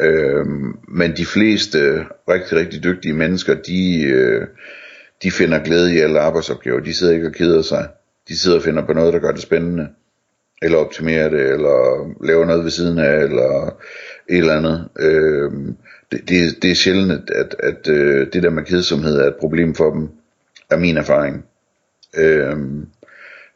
Øh, 0.00 0.46
men 0.88 1.16
de 1.16 1.26
fleste 1.26 2.04
rigtig, 2.28 2.58
rigtig 2.58 2.84
dygtige 2.84 3.14
mennesker, 3.14 3.54
de, 3.54 4.02
øh, 4.02 4.46
de 5.22 5.30
finder 5.30 5.58
glæde 5.64 5.94
i 5.94 5.98
alle 5.98 6.20
arbejdsopgaver. 6.20 6.80
De 6.80 6.94
sidder 6.94 7.12
ikke 7.12 7.26
og 7.26 7.32
keder 7.32 7.62
sig. 7.62 7.88
De 8.28 8.38
sidder 8.38 8.56
og 8.56 8.62
finder 8.62 8.86
på 8.86 8.92
noget, 8.92 9.12
der 9.12 9.18
gør 9.18 9.32
det 9.32 9.42
spændende. 9.42 9.88
Eller 10.62 10.78
optimerer 10.78 11.28
det, 11.28 11.40
eller 11.40 12.08
laver 12.24 12.44
noget 12.44 12.64
ved 12.64 12.70
siden 12.70 12.98
af, 12.98 13.22
eller 13.22 13.76
et 14.28 14.38
eller 14.38 14.56
andet. 14.56 14.88
Øh, 14.98 15.52
det, 16.12 16.28
det, 16.28 16.62
det 16.62 16.70
er 16.70 16.74
sjældent, 16.74 17.30
at, 17.30 17.30
at, 17.30 17.56
at 17.58 17.88
øh, 17.88 18.26
det 18.32 18.42
der 18.42 18.50
med 18.50 18.64
kedsomhed 18.64 19.18
er 19.18 19.26
et 19.26 19.36
problem 19.40 19.74
for 19.74 19.90
dem 19.90 20.08
er 20.70 20.76
min 20.76 20.96
erfaring. 20.96 21.44
Øh, 22.16 22.56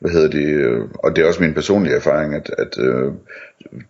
hvad 0.01 0.11
hedder 0.11 0.29
det, 0.29 0.83
og 0.95 1.17
det 1.17 1.23
er 1.23 1.29
også 1.29 1.43
min 1.43 1.55
personlige 1.55 1.97
erfaring, 1.97 2.35
at, 2.35 2.51
at 2.59 2.79
øh, 2.79 3.13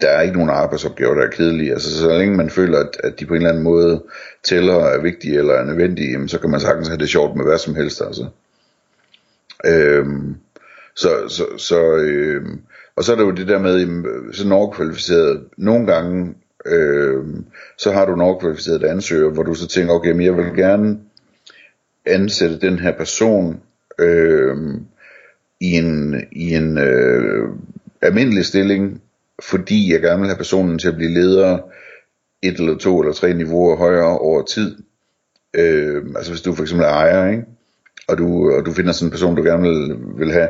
der 0.00 0.08
er 0.08 0.20
ikke 0.20 0.36
nogen 0.36 0.50
arbejdsopgaver, 0.50 1.14
der 1.14 1.22
er 1.22 1.30
kedelige. 1.30 1.72
Altså 1.72 1.98
så 1.98 2.18
længe 2.18 2.36
man 2.36 2.50
føler, 2.50 2.78
at, 2.78 2.96
at 3.04 3.20
de 3.20 3.26
på 3.26 3.34
en 3.34 3.36
eller 3.36 3.50
anden 3.50 3.64
måde 3.64 4.02
tæller, 4.44 4.74
er 4.74 5.02
vigtige 5.02 5.38
eller 5.38 5.54
er 5.54 5.64
nødvendige, 5.64 6.10
jamen, 6.10 6.28
så 6.28 6.38
kan 6.38 6.50
man 6.50 6.60
sagtens 6.60 6.88
have 6.88 6.98
det 6.98 7.08
sjovt 7.08 7.36
med 7.36 7.44
hvad 7.44 7.58
som 7.58 7.74
helst. 7.74 8.02
Altså. 8.02 8.26
Øhm, 9.66 10.36
så, 10.96 11.08
så, 11.28 11.44
så 11.56 11.96
øhm, 11.96 12.60
og 12.96 13.04
så 13.04 13.12
er 13.12 13.16
der 13.16 13.24
jo 13.24 13.30
det 13.30 13.48
der 13.48 13.58
med, 13.58 14.32
sådan 14.32 14.52
overkvalificeret, 14.52 15.44
nogle 15.56 15.86
gange, 15.86 16.34
øhm, 16.66 17.44
så 17.78 17.92
har 17.92 18.06
du 18.06 18.14
en 18.14 18.20
overkvalificeret 18.20 18.84
ansøger, 18.84 19.30
hvor 19.30 19.42
du 19.42 19.54
så 19.54 19.68
tænker, 19.68 19.94
okay, 19.94 20.10
men 20.10 20.26
jeg 20.26 20.36
vil 20.36 20.44
gerne 20.56 20.98
ansætte 22.06 22.60
den 22.60 22.78
her 22.78 22.92
person, 22.96 23.60
øhm, 23.98 24.86
i 25.60 25.72
en, 25.72 26.22
i 26.32 26.54
en 26.54 26.78
øh, 26.78 27.48
almindelig 28.02 28.44
stilling, 28.44 29.02
fordi 29.42 29.92
jeg 29.92 30.00
gerne 30.00 30.20
vil 30.20 30.28
have 30.28 30.36
personen 30.36 30.78
til 30.78 30.88
at 30.88 30.96
blive 30.96 31.14
leder 31.14 31.58
et 32.42 32.54
eller 32.54 32.78
to 32.78 33.00
eller 33.00 33.12
tre 33.12 33.34
niveauer 33.34 33.76
højere 33.76 34.18
over 34.18 34.42
tid. 34.42 34.76
Øh, 35.54 36.02
altså 36.16 36.32
hvis 36.32 36.42
du 36.42 36.54
for 36.54 36.62
eksempel 36.62 36.84
er 36.84 36.90
ejer, 36.90 37.30
ikke? 37.30 37.44
og 38.08 38.18
du, 38.18 38.50
og 38.52 38.66
du 38.66 38.72
finder 38.72 38.92
sådan 38.92 39.06
en 39.06 39.10
person, 39.10 39.36
du 39.36 39.42
gerne 39.42 39.62
vil, 39.62 39.96
vil 40.18 40.32
have. 40.32 40.48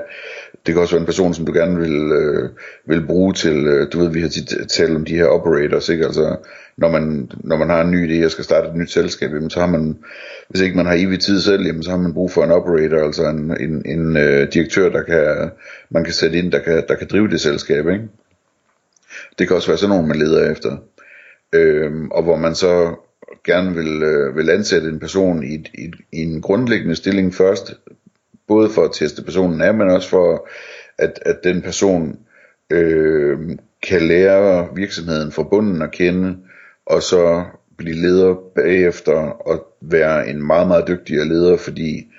Det 0.67 0.75
kan 0.75 0.83
også 0.83 0.95
være 0.95 1.01
en 1.01 1.07
person, 1.07 1.35
som 1.35 1.47
du 1.47 1.53
gerne 1.53 1.79
vil, 1.79 2.13
øh, 2.13 2.51
vil 2.87 3.07
bruge 3.07 3.35
til, 3.35 3.67
øh, 3.67 3.93
du 3.93 3.99
ved, 3.99 4.11
vi 4.11 4.21
har 4.21 4.29
tit 4.29 4.53
talt 4.69 4.97
om 4.97 5.05
de 5.05 5.17
her 5.17 5.27
operators, 5.27 5.89
ikke? 5.89 6.05
Altså, 6.05 6.37
når 6.77 6.91
man, 6.91 7.31
når 7.45 7.57
man 7.57 7.69
har 7.69 7.81
en 7.81 7.91
ny 7.91 8.09
idé 8.09 8.25
og 8.25 8.31
skal 8.31 8.45
starte 8.45 8.69
et 8.69 8.77
nyt 8.77 8.91
selskab, 8.91 9.31
jamen, 9.31 9.51
så 9.51 9.61
har 9.61 9.67
man, 9.67 9.97
hvis 10.49 10.61
ikke 10.61 10.77
man 10.77 10.87
har 10.87 10.95
evig 10.95 11.21
tid 11.21 11.41
selv, 11.41 11.67
jamen, 11.67 11.83
så 11.83 11.91
har 11.91 11.99
man 11.99 12.15
brug 12.15 12.31
for 12.31 12.45
en 12.45 12.51
operator, 12.51 13.07
altså 13.07 13.23
en, 13.29 13.57
en, 13.61 13.83
en 13.87 14.17
øh, 14.17 14.53
direktør, 14.53 14.89
der 14.89 15.03
kan, 15.03 15.51
man 15.91 16.05
kan 16.05 16.13
sætte 16.13 16.39
ind, 16.39 16.53
der 16.53 16.59
kan, 16.59 16.85
der 16.89 16.95
kan 16.95 17.09
drive 17.11 17.29
det 17.29 17.41
selskab, 17.41 17.89
ikke? 17.89 18.09
Det 19.39 19.47
kan 19.47 19.57
også 19.57 19.69
være 19.69 19.79
sådan 19.79 19.91
nogen, 19.91 20.09
man 20.09 20.19
leder 20.19 20.51
efter. 20.53 20.77
Øhm, 21.53 22.11
og 22.11 22.23
hvor 22.23 22.37
man 22.37 22.55
så 22.55 22.95
gerne 23.45 23.75
vil, 23.75 24.03
øh, 24.03 24.37
vil 24.37 24.51
ansætte 24.51 24.89
en 24.89 25.01
person 25.01 25.45
i, 25.45 25.55
i, 25.55 25.91
i 26.13 26.23
en 26.23 26.41
grundlæggende 26.43 26.97
stilling 26.97 27.35
først, 27.35 27.75
både 28.49 28.71
for 28.71 28.85
at 28.85 28.91
teste 28.95 29.23
personen 29.23 29.61
af, 29.61 29.75
men 29.75 29.91
også 29.91 30.09
for 30.09 30.49
at, 30.99 31.19
at 31.23 31.37
den 31.45 31.63
person 31.63 32.19
øh, 32.71 33.39
kan 33.83 34.03
lære 34.03 34.69
virksomheden 34.75 35.33
fra 35.33 35.43
bunden 35.43 35.83
at 35.83 35.91
kende, 35.91 36.37
og 36.87 37.03
så 37.03 37.45
blive 37.77 37.97
leder 37.97 38.35
bagefter 38.55 39.17
og 39.17 39.67
være 39.81 40.29
en 40.29 40.47
meget, 40.47 40.69
meget 40.69 40.89
dygtigere 40.89 41.29
leder, 41.29 41.57
fordi 41.57 42.13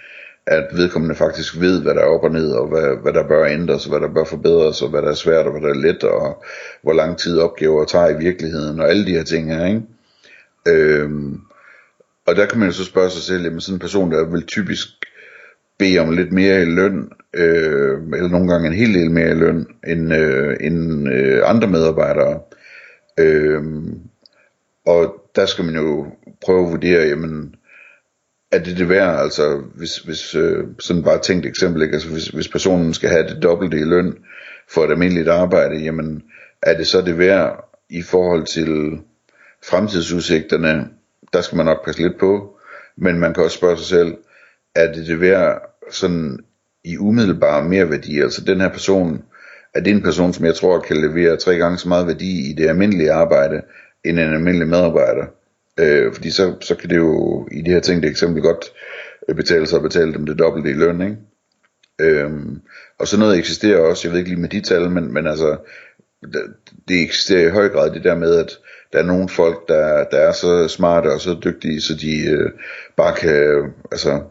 at 0.50 0.68
vedkommende 0.74 1.16
faktisk 1.16 1.60
ved, 1.60 1.82
hvad 1.82 1.94
der 1.94 2.02
er 2.02 2.06
op 2.06 2.24
og 2.24 2.32
ned, 2.32 2.52
og 2.52 2.68
hvad, 2.68 3.02
hvad 3.02 3.14
der 3.14 3.28
bør 3.28 3.46
ændres, 3.46 3.86
og 3.86 3.92
hvad 3.92 4.08
der 4.08 4.14
bør 4.14 4.24
forbedres, 4.24 4.82
og 4.82 4.90
hvad 4.90 5.02
der 5.02 5.08
er 5.08 5.14
svært, 5.14 5.46
og 5.46 5.52
hvad 5.52 5.62
der 5.62 5.70
er 5.70 5.82
let, 5.82 6.04
og 6.04 6.44
hvor 6.82 6.94
lang 6.94 7.18
tid 7.18 7.40
opgaver 7.40 7.86
tager 7.86 8.10
i 8.10 8.18
virkeligheden, 8.20 8.80
og 8.80 8.90
alle 8.90 9.06
de 9.06 9.12
her 9.12 9.24
ting 9.24 9.56
her, 9.56 9.66
ikke? 9.66 9.82
Øhm, 10.68 11.40
og 12.28 12.36
der 12.36 12.46
kan 12.46 12.60
man 12.60 12.68
jo 12.68 12.74
så 12.74 12.86
spørge 12.86 13.10
sig 13.10 13.22
selv, 13.22 13.44
jamen 13.44 13.62
sådan 13.62 13.76
en 13.76 13.80
person, 13.80 14.12
der 14.12 14.26
vil 14.26 14.46
typisk 14.46 14.88
bede 15.78 16.00
om 16.00 16.12
lidt 16.12 16.32
mere 16.32 16.62
i 16.62 16.66
løn, 16.66 17.10
øh, 17.34 17.98
eller 18.14 18.30
nogle 18.30 18.52
gange 18.52 18.68
en 18.68 18.74
hel 18.74 18.94
del 18.94 19.12
mere 19.12 19.32
i 19.32 19.34
løn, 19.34 19.68
end, 19.88 20.14
øh, 20.14 20.58
end 20.62 21.10
øh, 21.10 21.42
andre 21.46 21.68
medarbejdere. 21.68 22.40
Øh, 23.20 23.64
og 24.86 25.16
der 25.36 25.46
skal 25.46 25.66
man 25.66 25.76
jo 25.76 26.08
prøve 26.46 26.66
at 26.66 26.72
vurdere, 26.72 27.08
jamen, 27.08 27.56
er 28.52 28.60
det 28.60 28.78
det 28.78 28.90
værd, 28.90 29.20
altså 29.20 29.62
hvis, 29.76 29.98
hvis 29.98 30.36
øh, 30.36 30.68
sådan 30.80 31.04
bare 31.04 31.20
tænkt 31.20 31.46
eksempel, 31.46 31.82
ikke? 31.82 31.94
Altså, 31.94 32.10
hvis, 32.10 32.28
hvis 32.28 32.48
personen 32.48 32.94
skal 32.94 33.10
have 33.10 33.28
det 33.28 33.44
dobbelte 33.44 33.78
i 33.78 33.84
løn 33.84 34.18
for 34.70 34.84
et 34.84 34.92
almindeligt 34.92 35.30
arbejde, 35.30 35.84
jamen 35.84 36.24
er 36.62 36.78
det 36.78 36.88
så 36.88 37.02
det 37.02 37.18
værd 37.18 37.70
i 37.90 38.02
forhold 38.02 38.46
til 38.46 39.00
fremtidsudsigterne, 39.66 40.88
der 41.34 41.42
skal 41.42 41.56
man 41.56 41.66
nok 41.66 41.86
passe 41.86 42.02
lidt 42.02 42.20
på, 42.20 42.58
men 42.98 43.20
man 43.20 43.34
kan 43.34 43.44
også 43.44 43.58
spørge 43.58 43.78
sig 43.78 43.86
selv, 43.86 44.16
er 44.76 44.94
det 44.94 45.08
det 45.08 45.22
værd 45.22 45.62
sådan 45.92 46.40
i 46.84 46.98
umiddelbar 46.98 47.64
mere 47.64 47.90
værdi, 47.90 48.20
altså 48.20 48.44
den 48.44 48.62
her 48.62 48.70
person, 48.70 49.24
er 49.74 49.80
det 49.80 49.92
en 49.92 50.02
person, 50.02 50.34
som 50.34 50.46
jeg 50.46 50.56
tror 50.56 50.80
kan 50.80 50.98
levere 50.98 51.38
tre 51.38 51.56
gange 51.56 51.78
så 51.78 51.90
meget 51.90 52.08
værdi 52.08 52.50
i 52.50 52.54
det 52.54 52.68
almindelige 52.68 53.12
arbejde, 53.12 53.62
end 54.06 54.20
en 54.20 54.34
almindelig 54.34 54.68
medarbejder. 54.68 55.26
Øh, 55.80 56.14
fordi 56.14 56.32
så, 56.32 56.56
så 56.62 56.76
kan 56.76 56.90
det 56.90 56.98
jo 56.98 57.48
i 57.52 57.62
de 57.62 57.72
her 57.72 57.80
ting, 57.80 58.04
det 58.04 58.10
eksempel 58.10 58.42
godt 58.44 58.66
øh, 59.30 59.36
betale 59.36 59.68
sig 59.68 59.78
at 59.78 59.84
betale 59.84 60.14
dem 60.14 60.26
det 60.26 60.40
dobbelte 60.40 60.70
i 60.70 60.74
løn, 60.74 61.02
ikke? 61.02 61.18
Øhm, 62.02 62.62
og 63.00 63.08
så 63.08 63.20
noget 63.20 63.40
eksisterer 63.40 63.80
også, 63.80 64.08
jeg 64.08 64.12
ved 64.12 64.20
ikke 64.20 64.30
lige 64.30 64.42
med 64.42 64.50
de 64.50 64.62
tal, 64.62 64.90
men, 64.90 65.14
men 65.14 65.28
altså, 65.28 65.58
det, 66.22 66.42
det 66.88 67.02
eksisterer 67.02 67.48
i 67.48 67.52
høj 67.52 67.70
grad 67.70 67.92
det 67.92 68.04
der 68.04 68.16
med, 68.16 68.36
at 68.36 68.60
der 68.94 69.00
er 69.00 69.04
nogle 69.04 69.30
folk, 69.30 69.68
der, 69.68 70.04
der 70.04 70.18
er 70.18 70.32
så 70.32 70.68
smarte 70.68 71.08
og 71.08 71.22
så 71.22 71.38
dygtige, 71.44 71.82
så 71.82 71.96
de 71.96 72.30
øh, 72.30 72.52
bare 72.98 73.16
kan 73.16 73.74
altså, 73.92 74.22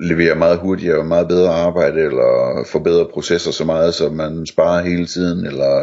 levere 0.00 0.34
meget 0.34 0.58
hurtigere 0.58 0.98
og 0.98 1.06
meget 1.06 1.28
bedre 1.28 1.54
arbejde, 1.54 2.00
eller 2.00 2.64
forbedre 2.66 3.08
processer 3.12 3.50
så 3.50 3.64
meget, 3.64 3.94
så 3.94 4.08
man 4.08 4.46
sparer 4.46 4.82
hele 4.82 5.06
tiden, 5.06 5.46
eller 5.46 5.80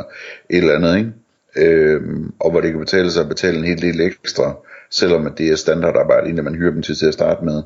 et 0.49 0.57
eller 0.57 0.75
andet, 0.75 0.97
ikke? 0.97 1.11
Øh, 1.57 2.01
og 2.39 2.51
hvor 2.51 2.61
det 2.61 2.71
kan 2.71 2.79
betale 2.79 3.11
sig 3.11 3.21
at 3.21 3.29
betale 3.29 3.57
en 3.57 3.63
hel 3.63 3.81
del 3.81 4.01
ekstra, 4.01 4.55
selvom 4.89 5.25
at 5.25 5.37
det 5.37 5.49
er 5.49 5.55
standardarbejde, 5.55 6.29
inden 6.29 6.43
man 6.43 6.55
hyrer 6.55 6.71
dem 6.71 6.81
til, 6.81 6.95
til 6.95 7.05
at 7.05 7.13
starte 7.13 7.45
med. 7.45 7.63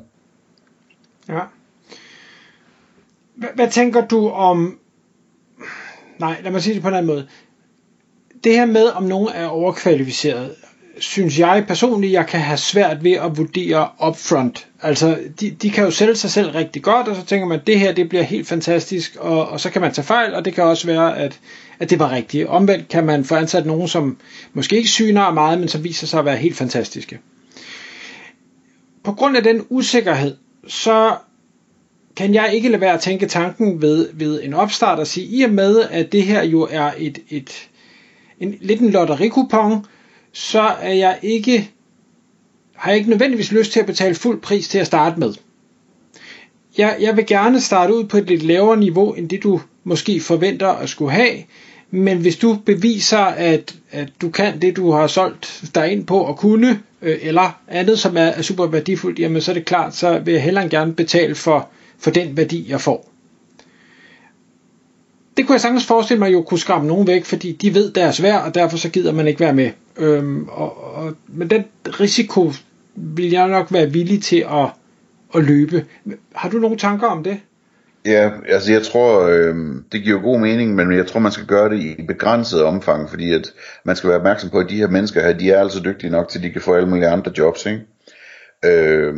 Ja. 1.30 1.40
Hvad, 3.36 3.50
hvad 3.56 3.70
tænker 3.72 4.08
du 4.08 4.30
om... 4.30 4.80
Nej, 6.20 6.42
lad 6.44 6.52
mig 6.52 6.62
sige 6.62 6.74
det 6.74 6.82
på 6.82 6.88
en 6.88 6.94
anden 6.94 7.08
måde 7.08 7.28
det 8.44 8.56
her 8.56 8.66
med, 8.66 8.86
om 8.88 9.04
nogen 9.04 9.30
er 9.36 9.48
overkvalificeret, 9.48 10.56
synes 11.00 11.40
jeg 11.40 11.66
personligt, 11.68 12.14
jeg 12.14 12.28
kan 12.28 12.40
have 12.40 12.58
svært 12.58 13.04
ved 13.04 13.12
at 13.12 13.38
vurdere 13.38 13.90
upfront. 14.08 14.68
Altså, 14.82 15.20
de, 15.40 15.50
de 15.50 15.70
kan 15.70 15.84
jo 15.84 15.92
sælge 15.92 16.16
sig 16.16 16.32
selv 16.32 16.50
rigtig 16.50 16.84
godt, 16.84 17.08
og 17.08 17.16
så 17.16 17.26
tænker 17.26 17.48
man, 17.48 17.60
at 17.60 17.68
det 17.68 17.80
her 17.80 17.94
det 17.94 18.10
bliver 18.10 18.24
helt 18.24 18.48
fantastisk, 18.48 19.16
og, 19.20 19.50
og 19.50 19.60
så 19.60 19.70
kan 19.70 19.82
man 19.82 19.94
tage 19.94 20.06
fejl, 20.06 20.34
og 20.34 20.46
det 20.46 20.54
kan 20.54 20.64
også 20.64 20.88
være, 20.88 21.18
at, 21.18 21.40
at 21.80 21.90
det 21.90 22.00
var 22.00 22.12
rigtigt. 22.12 22.48
Omvendt 22.48 22.88
kan 22.88 23.06
man 23.06 23.26
få 23.26 23.36
ansat 23.36 23.66
nogen, 23.66 23.88
som 23.88 24.18
måske 24.54 24.78
ikke 24.78 24.90
syner 24.90 25.32
meget, 25.32 25.60
men 25.60 25.68
som 25.68 25.84
viser 25.84 26.08
sig 26.08 26.20
at 26.20 26.26
være 26.26 26.38
helt 26.38 26.58
fantastiske. 26.58 27.20
På 29.04 29.14
grund 29.14 29.38
af 29.38 29.44
den 29.44 29.66
usikkerhed, 29.70 30.36
så 30.68 31.16
kan 32.16 32.34
jeg 32.34 32.54
ikke 32.54 32.70
lade 32.70 32.82
være 32.82 32.94
at 32.94 33.00
tænke 33.00 33.26
tanken 33.26 33.82
ved, 33.82 34.10
ved 34.14 34.44
en 34.44 34.54
opstart 34.54 35.00
og 35.00 35.08
sige, 35.08 35.28
i 35.28 35.44
og 35.44 35.50
med, 35.50 35.82
at 35.82 36.12
det 36.12 36.24
her 36.24 36.44
jo 36.44 36.68
er 36.72 36.92
et, 36.98 37.20
et 37.30 37.70
en, 38.40 38.58
lidt 38.62 38.82
en 38.82 38.90
lotterikupon, 38.90 39.86
så 40.32 40.62
er 40.62 40.94
jeg 40.94 41.20
ikke, 41.22 41.72
har 42.76 42.92
jeg 42.92 42.98
ikke 42.98 43.10
nødvendigvis 43.10 43.52
lyst 43.52 43.72
til 43.72 43.80
at 43.80 43.86
betale 43.86 44.16
fuld 44.16 44.42
pris 44.42 44.68
til 44.68 44.78
at 44.78 44.88
starte 44.88 45.20
med. 45.20 45.34
Jeg, 46.78 46.98
jeg 47.00 47.18
vil 47.18 47.26
gerne 47.26 47.62
starte 47.62 47.94
ud 47.94 48.04
på 48.04 48.18
et 48.18 48.28
lidt 48.28 48.44
lavere 48.44 48.78
niveau, 48.78 49.14
end 49.14 49.30
det 49.30 49.44
du 49.44 49.62
måske 49.84 50.20
forventer 50.20 50.68
at 50.68 50.90
skulle 50.90 51.12
have, 51.12 51.44
men 51.92 52.18
hvis 52.18 52.36
du 52.36 52.58
beviser, 52.66 53.18
at, 53.18 53.76
at 53.92 54.10
du 54.22 54.30
kan 54.30 54.62
det, 54.62 54.76
du 54.76 54.92
har 54.92 55.08
solgt 55.08 55.64
dig 55.76 55.92
ind 55.92 56.06
på 56.06 56.30
at 56.30 56.38
kunne, 56.38 56.82
øh, 57.02 57.18
eller 57.22 57.62
andet, 57.68 58.00
som 58.00 58.18
er, 58.18 58.22
er 58.22 58.42
super 58.42 58.66
værdifuldt, 58.66 59.20
jamen 59.20 59.42
så 59.42 59.52
er 59.52 59.54
det 59.54 59.66
klart, 59.66 59.96
så 59.96 60.20
vil 60.20 60.34
jeg 60.34 60.44
hellere 60.44 60.70
gerne 60.70 60.94
betale 60.94 61.36
for, 61.36 61.70
for 62.00 62.12
den 62.12 62.38
værdi, 62.38 62.66
jeg 62.70 62.82
får 62.82 63.11
det 65.38 65.48
kunne 65.48 65.54
jeg 65.54 65.62
sagtens 65.62 65.86
forestille 65.86 66.20
mig 66.20 66.34
jo 66.34 66.42
kunne 66.42 66.60
skræmme 66.60 66.88
nogen 66.88 67.08
væk, 67.08 67.26
fordi 67.26 67.52
de 67.52 67.74
ved 67.74 67.92
deres 67.92 68.24
værd, 68.24 68.44
og 68.46 68.56
derfor 68.56 68.78
så 68.78 68.90
gider 68.90 69.12
man 69.12 69.28
ikke 69.28 69.40
være 69.40 69.54
med. 69.54 69.72
Øhm, 69.98 70.48
og, 70.50 70.96
og, 70.96 71.14
men 71.28 71.50
den 71.50 71.66
risiko 71.86 72.52
vil 72.96 73.30
jeg 73.30 73.48
nok 73.48 73.74
være 73.74 73.92
villig 73.92 74.24
til 74.24 74.46
at, 74.52 74.68
at 75.36 75.44
løbe. 75.44 75.86
Har 76.36 76.50
du 76.50 76.58
nogle 76.58 76.78
tanker 76.78 77.08
om 77.08 77.24
det? 77.24 77.40
Ja, 78.06 78.32
altså 78.48 78.72
jeg 78.72 78.84
tror, 78.84 79.28
øh, 79.28 79.56
det 79.92 80.04
giver 80.04 80.22
god 80.22 80.40
mening, 80.40 80.76
men 80.76 80.98
jeg 80.98 81.08
tror, 81.08 81.20
man 81.20 81.32
skal 81.32 81.46
gøre 81.46 81.70
det 81.70 81.80
i 81.80 82.06
begrænset 82.08 82.64
omfang, 82.64 83.10
fordi 83.10 83.34
at 83.34 83.54
man 83.86 83.96
skal 83.96 84.10
være 84.10 84.18
opmærksom 84.18 84.50
på, 84.50 84.60
at 84.60 84.70
de 84.70 84.78
her 84.78 84.88
mennesker 84.88 85.22
her, 85.22 85.34
de 85.34 85.52
er 85.52 85.60
altså 85.60 85.82
dygtige 85.86 86.10
nok 86.10 86.30
til, 86.30 86.40
at 86.40 86.44
de 86.44 86.50
kan 86.50 86.62
få 86.62 86.74
alle 86.74 86.90
mulige 86.90 87.08
andre 87.08 87.32
jobs, 87.38 87.66
ikke? 87.66 87.82
Øh, 88.66 89.14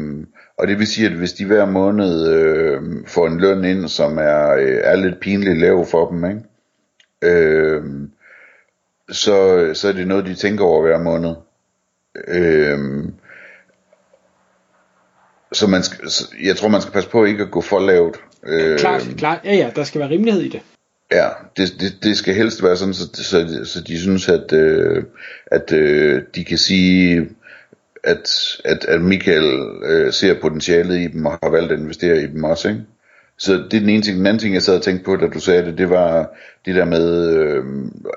og 0.57 0.67
det 0.67 0.79
vil 0.79 0.87
sige, 0.87 1.07
at 1.07 1.13
hvis 1.13 1.33
de 1.33 1.45
hver 1.45 1.65
måned 1.65 2.27
øh, 2.27 2.81
får 3.07 3.27
en 3.27 3.39
løn 3.39 3.63
ind, 3.63 3.87
som 3.87 4.17
er, 4.17 4.53
øh, 4.53 4.79
er 4.83 4.95
lidt 4.95 5.19
pinligt 5.19 5.59
lav 5.59 5.85
for 5.85 6.09
dem, 6.09 6.25
ikke? 6.25 6.41
Øh, 7.23 7.83
så, 9.09 9.69
så 9.73 9.87
er 9.87 9.91
det 9.91 10.07
noget, 10.07 10.25
de 10.25 10.35
tænker 10.35 10.65
over 10.65 10.81
hver 10.81 10.99
måned. 10.99 11.35
Øh, 12.27 12.79
så 15.51 15.67
man 15.67 15.83
skal, 15.83 16.09
jeg 16.43 16.55
tror, 16.57 16.67
man 16.67 16.81
skal 16.81 16.93
passe 16.93 17.09
på 17.09 17.25
ikke 17.25 17.43
at 17.43 17.51
gå 17.51 17.61
for 17.61 17.79
lavt. 17.79 18.17
Øh, 18.45 18.79
klart, 18.79 19.07
klart. 19.17 19.39
Ja, 19.45 19.55
ja, 19.55 19.71
der 19.75 19.83
skal 19.83 20.01
være 20.01 20.09
rimelighed 20.09 20.41
i 20.41 20.49
det. 20.49 20.61
Ja, 21.11 21.29
det, 21.57 21.73
det, 21.79 22.03
det 22.03 22.17
skal 22.17 22.35
helst 22.35 22.63
være 22.63 22.77
sådan, 22.77 22.93
så, 22.93 23.09
så, 23.13 23.65
så 23.65 23.81
de 23.81 23.99
synes, 23.99 24.29
at, 24.29 24.53
øh, 24.53 25.03
at 25.45 25.71
øh, 25.71 26.21
de 26.35 26.45
kan 26.45 26.57
sige, 26.57 27.29
at, 28.03 28.57
at, 28.65 28.85
at 28.85 29.01
Michael 29.01 29.69
øh, 29.83 30.13
ser 30.13 30.41
potentialet 30.41 30.99
i 30.99 31.07
dem 31.07 31.25
og 31.25 31.39
har 31.43 31.49
valgt 31.49 31.71
at 31.71 31.79
investere 31.79 32.17
i 32.17 32.27
dem 32.27 32.43
også, 32.43 32.69
ikke? 32.69 32.81
så 33.37 33.53
det 33.53 33.73
er 33.73 33.79
den 33.79 33.89
ene 33.89 34.01
ting. 34.01 34.17
Den 34.17 34.25
anden 34.25 34.39
ting, 34.39 34.53
jeg 34.53 34.61
sad 34.61 34.75
og 34.75 34.81
tænkte 34.81 35.05
på, 35.05 35.15
da 35.15 35.27
du 35.27 35.39
sagde 35.39 35.65
det, 35.65 35.77
det 35.77 35.89
var 35.89 36.35
det 36.65 36.75
der 36.75 36.85
med, 36.85 37.35
øh, 37.35 37.63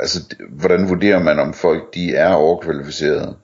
altså, 0.01 0.35
hvordan 0.49 0.89
vurderer 0.89 1.23
man, 1.23 1.39
om 1.39 1.55
folk 1.55 1.95
de 1.95 2.15
er 2.15 2.33
overkvalificerede. 2.33 3.37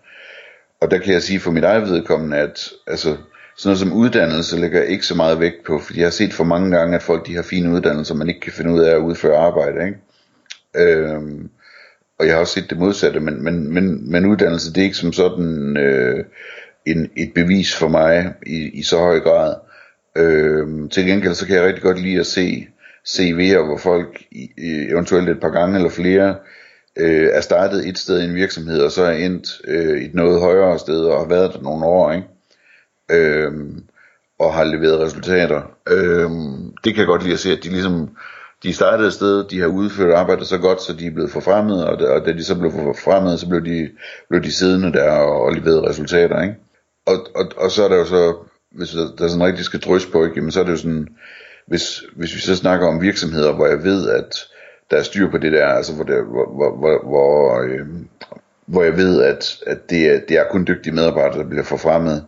Og 0.80 0.90
der 0.90 0.98
kan 0.98 1.12
jeg 1.12 1.22
sige 1.22 1.40
for 1.40 1.50
mit 1.50 1.64
eget 1.64 1.82
vedkommende, 1.82 2.36
at 2.36 2.70
altså, 2.86 3.16
sådan 3.56 3.68
noget 3.68 3.78
som 3.78 3.92
uddannelse 3.92 4.60
lægger 4.60 4.80
jeg 4.80 4.88
ikke 4.88 5.06
så 5.06 5.14
meget 5.14 5.40
vægt 5.40 5.64
på, 5.66 5.78
fordi 5.78 5.98
jeg 5.98 6.06
har 6.06 6.10
set 6.10 6.32
for 6.32 6.44
mange 6.44 6.76
gange, 6.78 6.96
at 6.96 7.02
folk 7.02 7.26
de 7.26 7.34
har 7.34 7.42
fine 7.42 7.70
uddannelser, 7.70 8.14
man 8.14 8.28
ikke 8.28 8.40
kan 8.40 8.52
finde 8.52 8.72
ud 8.72 8.80
af 8.80 8.90
at 8.90 8.98
udføre 9.00 9.36
arbejde. 9.36 9.86
Ikke? 9.86 9.98
Øhm, 10.76 11.50
og 12.18 12.26
jeg 12.26 12.34
har 12.34 12.40
også 12.40 12.54
set 12.54 12.70
det 12.70 12.78
modsatte, 12.78 13.20
men, 13.20 13.44
men, 13.44 13.74
men, 13.74 14.10
men 14.10 14.26
uddannelse 14.26 14.72
det 14.72 14.80
er 14.80 14.84
ikke 14.84 14.96
som 14.96 15.12
sådan 15.12 15.76
øh, 15.76 16.24
en, 16.86 17.10
et 17.16 17.32
bevis 17.34 17.76
for 17.76 17.88
mig 17.88 18.34
i, 18.46 18.70
i 18.78 18.82
så 18.82 18.98
høj 18.98 19.20
grad. 19.20 19.54
Øh, 20.16 20.90
til 20.90 21.06
gengæld 21.06 21.34
så 21.34 21.46
kan 21.46 21.56
jeg 21.56 21.64
rigtig 21.64 21.82
godt 21.82 22.02
lide 22.02 22.20
at 22.20 22.26
se 22.26 22.66
CV'er, 23.08 23.64
hvor 23.64 23.78
folk 23.78 24.22
eventuelt 24.90 25.28
et 25.28 25.40
par 25.40 25.50
gange 25.50 25.76
eller 25.76 25.90
flere 25.90 26.36
øh, 26.98 27.28
er 27.32 27.40
startet 27.40 27.88
et 27.88 27.98
sted 27.98 28.20
i 28.20 28.24
en 28.24 28.34
virksomhed, 28.34 28.80
og 28.80 28.92
så 28.92 29.02
er 29.02 29.12
endt 29.12 29.60
øh, 29.68 30.02
et 30.02 30.14
noget 30.14 30.40
højere 30.40 30.78
sted 30.78 31.04
og 31.04 31.20
har 31.20 31.28
været 31.28 31.54
der 31.54 31.62
nogle 31.62 31.84
år, 31.84 32.12
ikke? 32.12 32.26
Øh, 33.10 33.52
og 34.38 34.54
har 34.54 34.64
leveret 34.64 35.00
resultater. 35.00 35.62
Øh, 35.88 36.30
det 36.84 36.94
kan 36.94 36.98
jeg 36.98 37.06
godt 37.06 37.22
lide 37.22 37.34
at 37.34 37.40
se, 37.40 37.52
at 37.52 37.64
de 37.64 37.68
ligesom 37.68 38.16
de 38.62 38.72
startede 38.72 39.06
et 39.06 39.14
sted, 39.14 39.44
de 39.44 39.60
har 39.60 39.66
udført 39.66 40.14
arbejdet 40.14 40.46
så 40.46 40.58
godt, 40.58 40.82
så 40.82 40.92
de 40.92 41.06
er 41.06 41.10
blevet 41.10 41.30
forfremmet, 41.30 41.86
og, 41.86 42.08
og 42.08 42.26
da 42.26 42.32
de 42.32 42.44
så 42.44 42.58
blev 42.58 42.72
forfremmet, 42.72 43.40
så 43.40 43.48
blev 43.48 43.64
de, 43.64 43.90
blev 44.28 44.42
de 44.42 44.52
siddende 44.52 44.92
der 44.92 45.10
og, 45.10 45.42
og 45.42 45.52
leverede 45.52 45.88
resultater, 45.88 46.42
ikke? 46.42 46.54
Og, 47.06 47.14
og, 47.34 47.52
og 47.56 47.70
så 47.70 47.84
er 47.84 47.88
der 47.88 47.96
jo 47.96 48.04
så, 48.04 48.34
hvis 48.72 48.90
der, 48.90 49.16
der 49.18 49.28
sådan 49.28 49.46
rigtig 49.46 49.64
skal 49.64 49.80
drys 49.80 50.06
på, 50.06 50.24
ikke, 50.24 50.36
jamen 50.36 50.50
så 50.50 50.60
er 50.60 50.64
det 50.64 50.72
jo 50.72 50.76
sådan, 50.76 51.08
hvis, 51.66 52.02
hvis 52.16 52.34
vi 52.34 52.40
så 52.40 52.56
snakker 52.56 52.86
om 52.86 53.02
virksomheder, 53.02 53.52
hvor 53.52 53.66
jeg 53.66 53.84
ved, 53.84 54.10
at 54.10 54.48
der 54.90 54.96
er 54.96 55.02
styr 55.02 55.30
på 55.30 55.38
det 55.38 55.52
der, 55.52 55.66
altså 55.66 55.94
hvor, 55.94 56.04
det, 56.04 56.14
hvor, 56.14 56.54
hvor, 56.56 56.78
hvor, 56.78 57.08
hvor, 57.08 57.60
øh, 57.62 57.86
hvor 58.66 58.82
jeg 58.82 58.96
ved, 58.96 59.22
at, 59.22 59.58
at 59.66 59.90
det, 59.90 60.06
er, 60.06 60.20
det 60.28 60.38
er 60.38 60.44
kun 60.50 60.64
dygtige 60.66 60.94
medarbejdere, 60.94 61.38
der 61.38 61.48
bliver 61.48 61.64
forfremmet, 61.64 62.24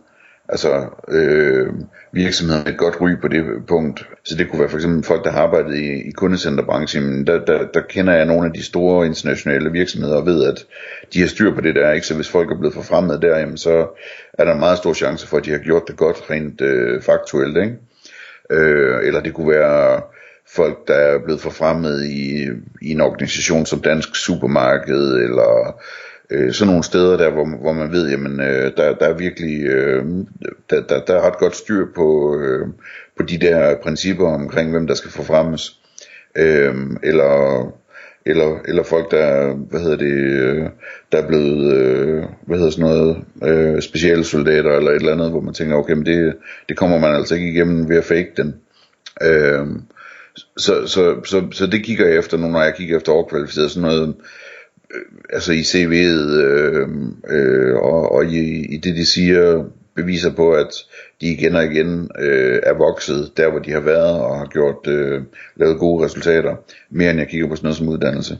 Altså 0.49 0.85
øh, 1.07 1.67
virksomheder 2.11 2.63
med 2.63 2.71
et 2.71 2.77
godt 2.77 3.01
ry 3.01 3.09
på 3.21 3.27
det 3.27 3.43
punkt. 3.67 4.09
Så 4.23 4.35
det 4.35 4.49
kunne 4.49 4.59
være 4.59 4.69
for 4.69 4.77
eksempel 4.77 5.03
folk, 5.03 5.23
der 5.23 5.31
har 5.31 5.41
arbejdet 5.41 5.75
i, 5.75 6.07
i 6.07 6.11
kundecenterbranchen. 6.11 7.27
Der, 7.27 7.45
der, 7.45 7.67
der 7.73 7.81
kender 7.89 8.13
jeg 8.13 8.25
nogle 8.25 8.47
af 8.47 8.53
de 8.53 8.63
store 8.63 9.05
internationale 9.05 9.71
virksomheder 9.71 10.15
og 10.15 10.25
ved, 10.25 10.43
at 10.43 10.65
de 11.13 11.21
har 11.21 11.27
styr 11.27 11.55
på 11.55 11.61
det 11.61 11.75
der. 11.75 11.91
Ikke? 11.91 12.07
Så 12.07 12.15
hvis 12.15 12.29
folk 12.29 12.51
er 12.51 12.57
blevet 12.57 12.73
forfremmet 12.73 13.21
der, 13.21 13.39
jamen, 13.39 13.57
så 13.57 13.87
er 14.33 14.45
der 14.45 14.53
en 14.53 14.59
meget 14.59 14.77
stor 14.77 14.93
chance 14.93 15.27
for, 15.27 15.37
at 15.37 15.45
de 15.45 15.51
har 15.51 15.59
gjort 15.59 15.83
det 15.87 15.97
godt 15.97 16.29
rent 16.29 16.61
øh, 16.61 17.01
faktuelt. 17.01 17.57
Ikke? 17.57 17.75
Øh, 18.49 19.07
eller 19.07 19.21
det 19.21 19.33
kunne 19.33 19.49
være 19.49 20.01
folk, 20.55 20.87
der 20.87 20.93
er 20.93 21.19
blevet 21.23 21.41
forfremmet 21.41 22.05
i, 22.05 22.47
i 22.81 22.91
en 22.91 23.01
organisation 23.01 23.65
som 23.65 23.81
Dansk 23.81 24.15
Supermarked, 24.15 25.13
eller 25.13 25.81
øh, 26.29 26.53
sådan 26.53 26.67
nogle 26.67 26.83
steder 26.83 27.17
der, 27.17 27.31
hvor, 27.31 27.57
hvor 27.61 27.73
man 27.73 27.91
ved, 27.91 28.09
jamen 28.09 28.39
øh, 28.39 28.71
der, 28.77 28.95
der 28.95 29.05
er 29.05 29.13
virkelig, 29.13 29.65
øh, 29.65 30.05
der, 30.69 30.81
der, 30.81 30.99
der 30.99 31.15
er 31.15 31.27
ret 31.27 31.37
godt 31.37 31.55
styr 31.55 31.85
på, 31.95 32.39
øh, 32.39 32.67
på 33.17 33.23
de 33.23 33.37
der 33.37 33.75
principper 33.83 34.27
omkring, 34.27 34.71
hvem 34.71 34.87
der 34.87 34.93
skal 34.93 35.11
forfremmes. 35.11 35.79
Øh, 36.35 36.75
eller 37.03 37.71
eller, 38.25 38.59
eller 38.67 38.83
folk 38.83 39.11
der, 39.11 39.53
hvad 39.53 39.79
hedder 39.79 39.97
det, 39.97 40.13
øh, 40.13 40.65
der 41.11 41.21
er 41.21 41.27
blevet, 41.27 41.73
øh, 41.73 42.23
hvad 42.47 42.57
hedder 42.57 42.71
sådan 42.71 42.85
noget, 42.85 43.17
øh, 43.43 43.81
specielle 43.81 44.23
soldater 44.23 44.71
eller 44.71 44.91
et 44.91 44.95
eller 44.95 45.11
andet, 45.11 45.31
hvor 45.31 45.41
man 45.41 45.53
tænker, 45.53 45.75
okay, 45.75 45.93
men 45.93 46.05
det, 46.05 46.35
det 46.69 46.77
kommer 46.77 46.99
man 46.99 47.15
altså 47.15 47.35
ikke 47.35 47.49
igennem 47.49 47.89
ved 47.89 47.97
at 47.97 48.03
fake 48.03 48.31
den. 48.37 48.55
Øh, 49.21 49.65
så, 50.57 50.87
så, 50.87 51.15
så, 51.25 51.47
så 51.51 51.67
det 51.67 51.83
kigger 51.83 52.07
jeg 52.07 52.17
efter 52.17 52.37
nu, 52.37 52.47
når 52.47 52.61
jeg 52.61 52.75
kigger 52.75 52.97
efter 52.97 53.11
overkvalificeret 53.11 53.71
sådan 53.71 53.89
noget, 53.89 54.07
øh, 54.07 54.13
Øh, 54.93 55.01
altså 55.29 55.53
i 55.53 55.61
CV'et 55.61 56.43
øh, 56.43 56.87
øh, 57.29 57.75
og, 57.75 58.11
og 58.11 58.25
i, 58.25 58.65
i 58.65 58.77
det 58.77 58.95
de 58.95 59.05
siger 59.05 59.63
beviser 59.95 60.31
på 60.31 60.51
at 60.51 60.67
de 61.21 61.27
igen 61.27 61.55
og 61.55 61.65
igen 61.65 62.09
øh, 62.19 62.59
er 62.63 62.77
vokset 62.77 63.31
der 63.37 63.49
hvor 63.49 63.59
de 63.59 63.71
har 63.71 63.79
været 63.79 64.19
og 64.19 64.37
har 64.37 64.45
gjort 64.45 64.87
øh, 64.87 65.21
lavet 65.55 65.79
gode 65.79 66.05
resultater 66.05 66.55
mere 66.89 67.09
end 67.09 67.19
jeg 67.19 67.27
kigger 67.27 67.47
på 67.47 67.55
sådan 67.55 67.65
noget 67.65 67.77
som 67.77 67.89
uddannelse. 67.89 68.37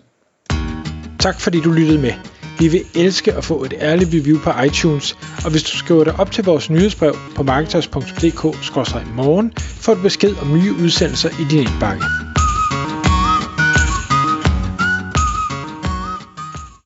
Tak 1.19 1.39
fordi 1.39 1.61
du 1.61 1.71
lyttede 1.71 2.01
med. 2.01 2.11
Vi 2.59 2.67
vil 2.67 2.81
elske 2.95 3.33
at 3.33 3.43
få 3.43 3.63
et 3.63 3.73
ærligt 3.81 4.09
review 4.13 4.39
på 4.39 4.51
iTunes, 4.65 5.17
og 5.45 5.51
hvis 5.51 5.63
du 5.63 5.77
skriver 5.77 6.03
dig 6.03 6.19
op 6.19 6.31
til 6.31 6.43
vores 6.43 6.69
nyhedsbrev 6.69 7.15
på 7.35 7.43
marketers.dk-morgen, 7.43 9.53
får 9.57 9.93
du 9.93 10.01
besked 10.01 10.35
om 10.41 10.53
nye 10.53 10.73
udsendelser 10.83 11.29
i 11.29 11.43
din 11.51 11.59
indbakke. 11.59 12.03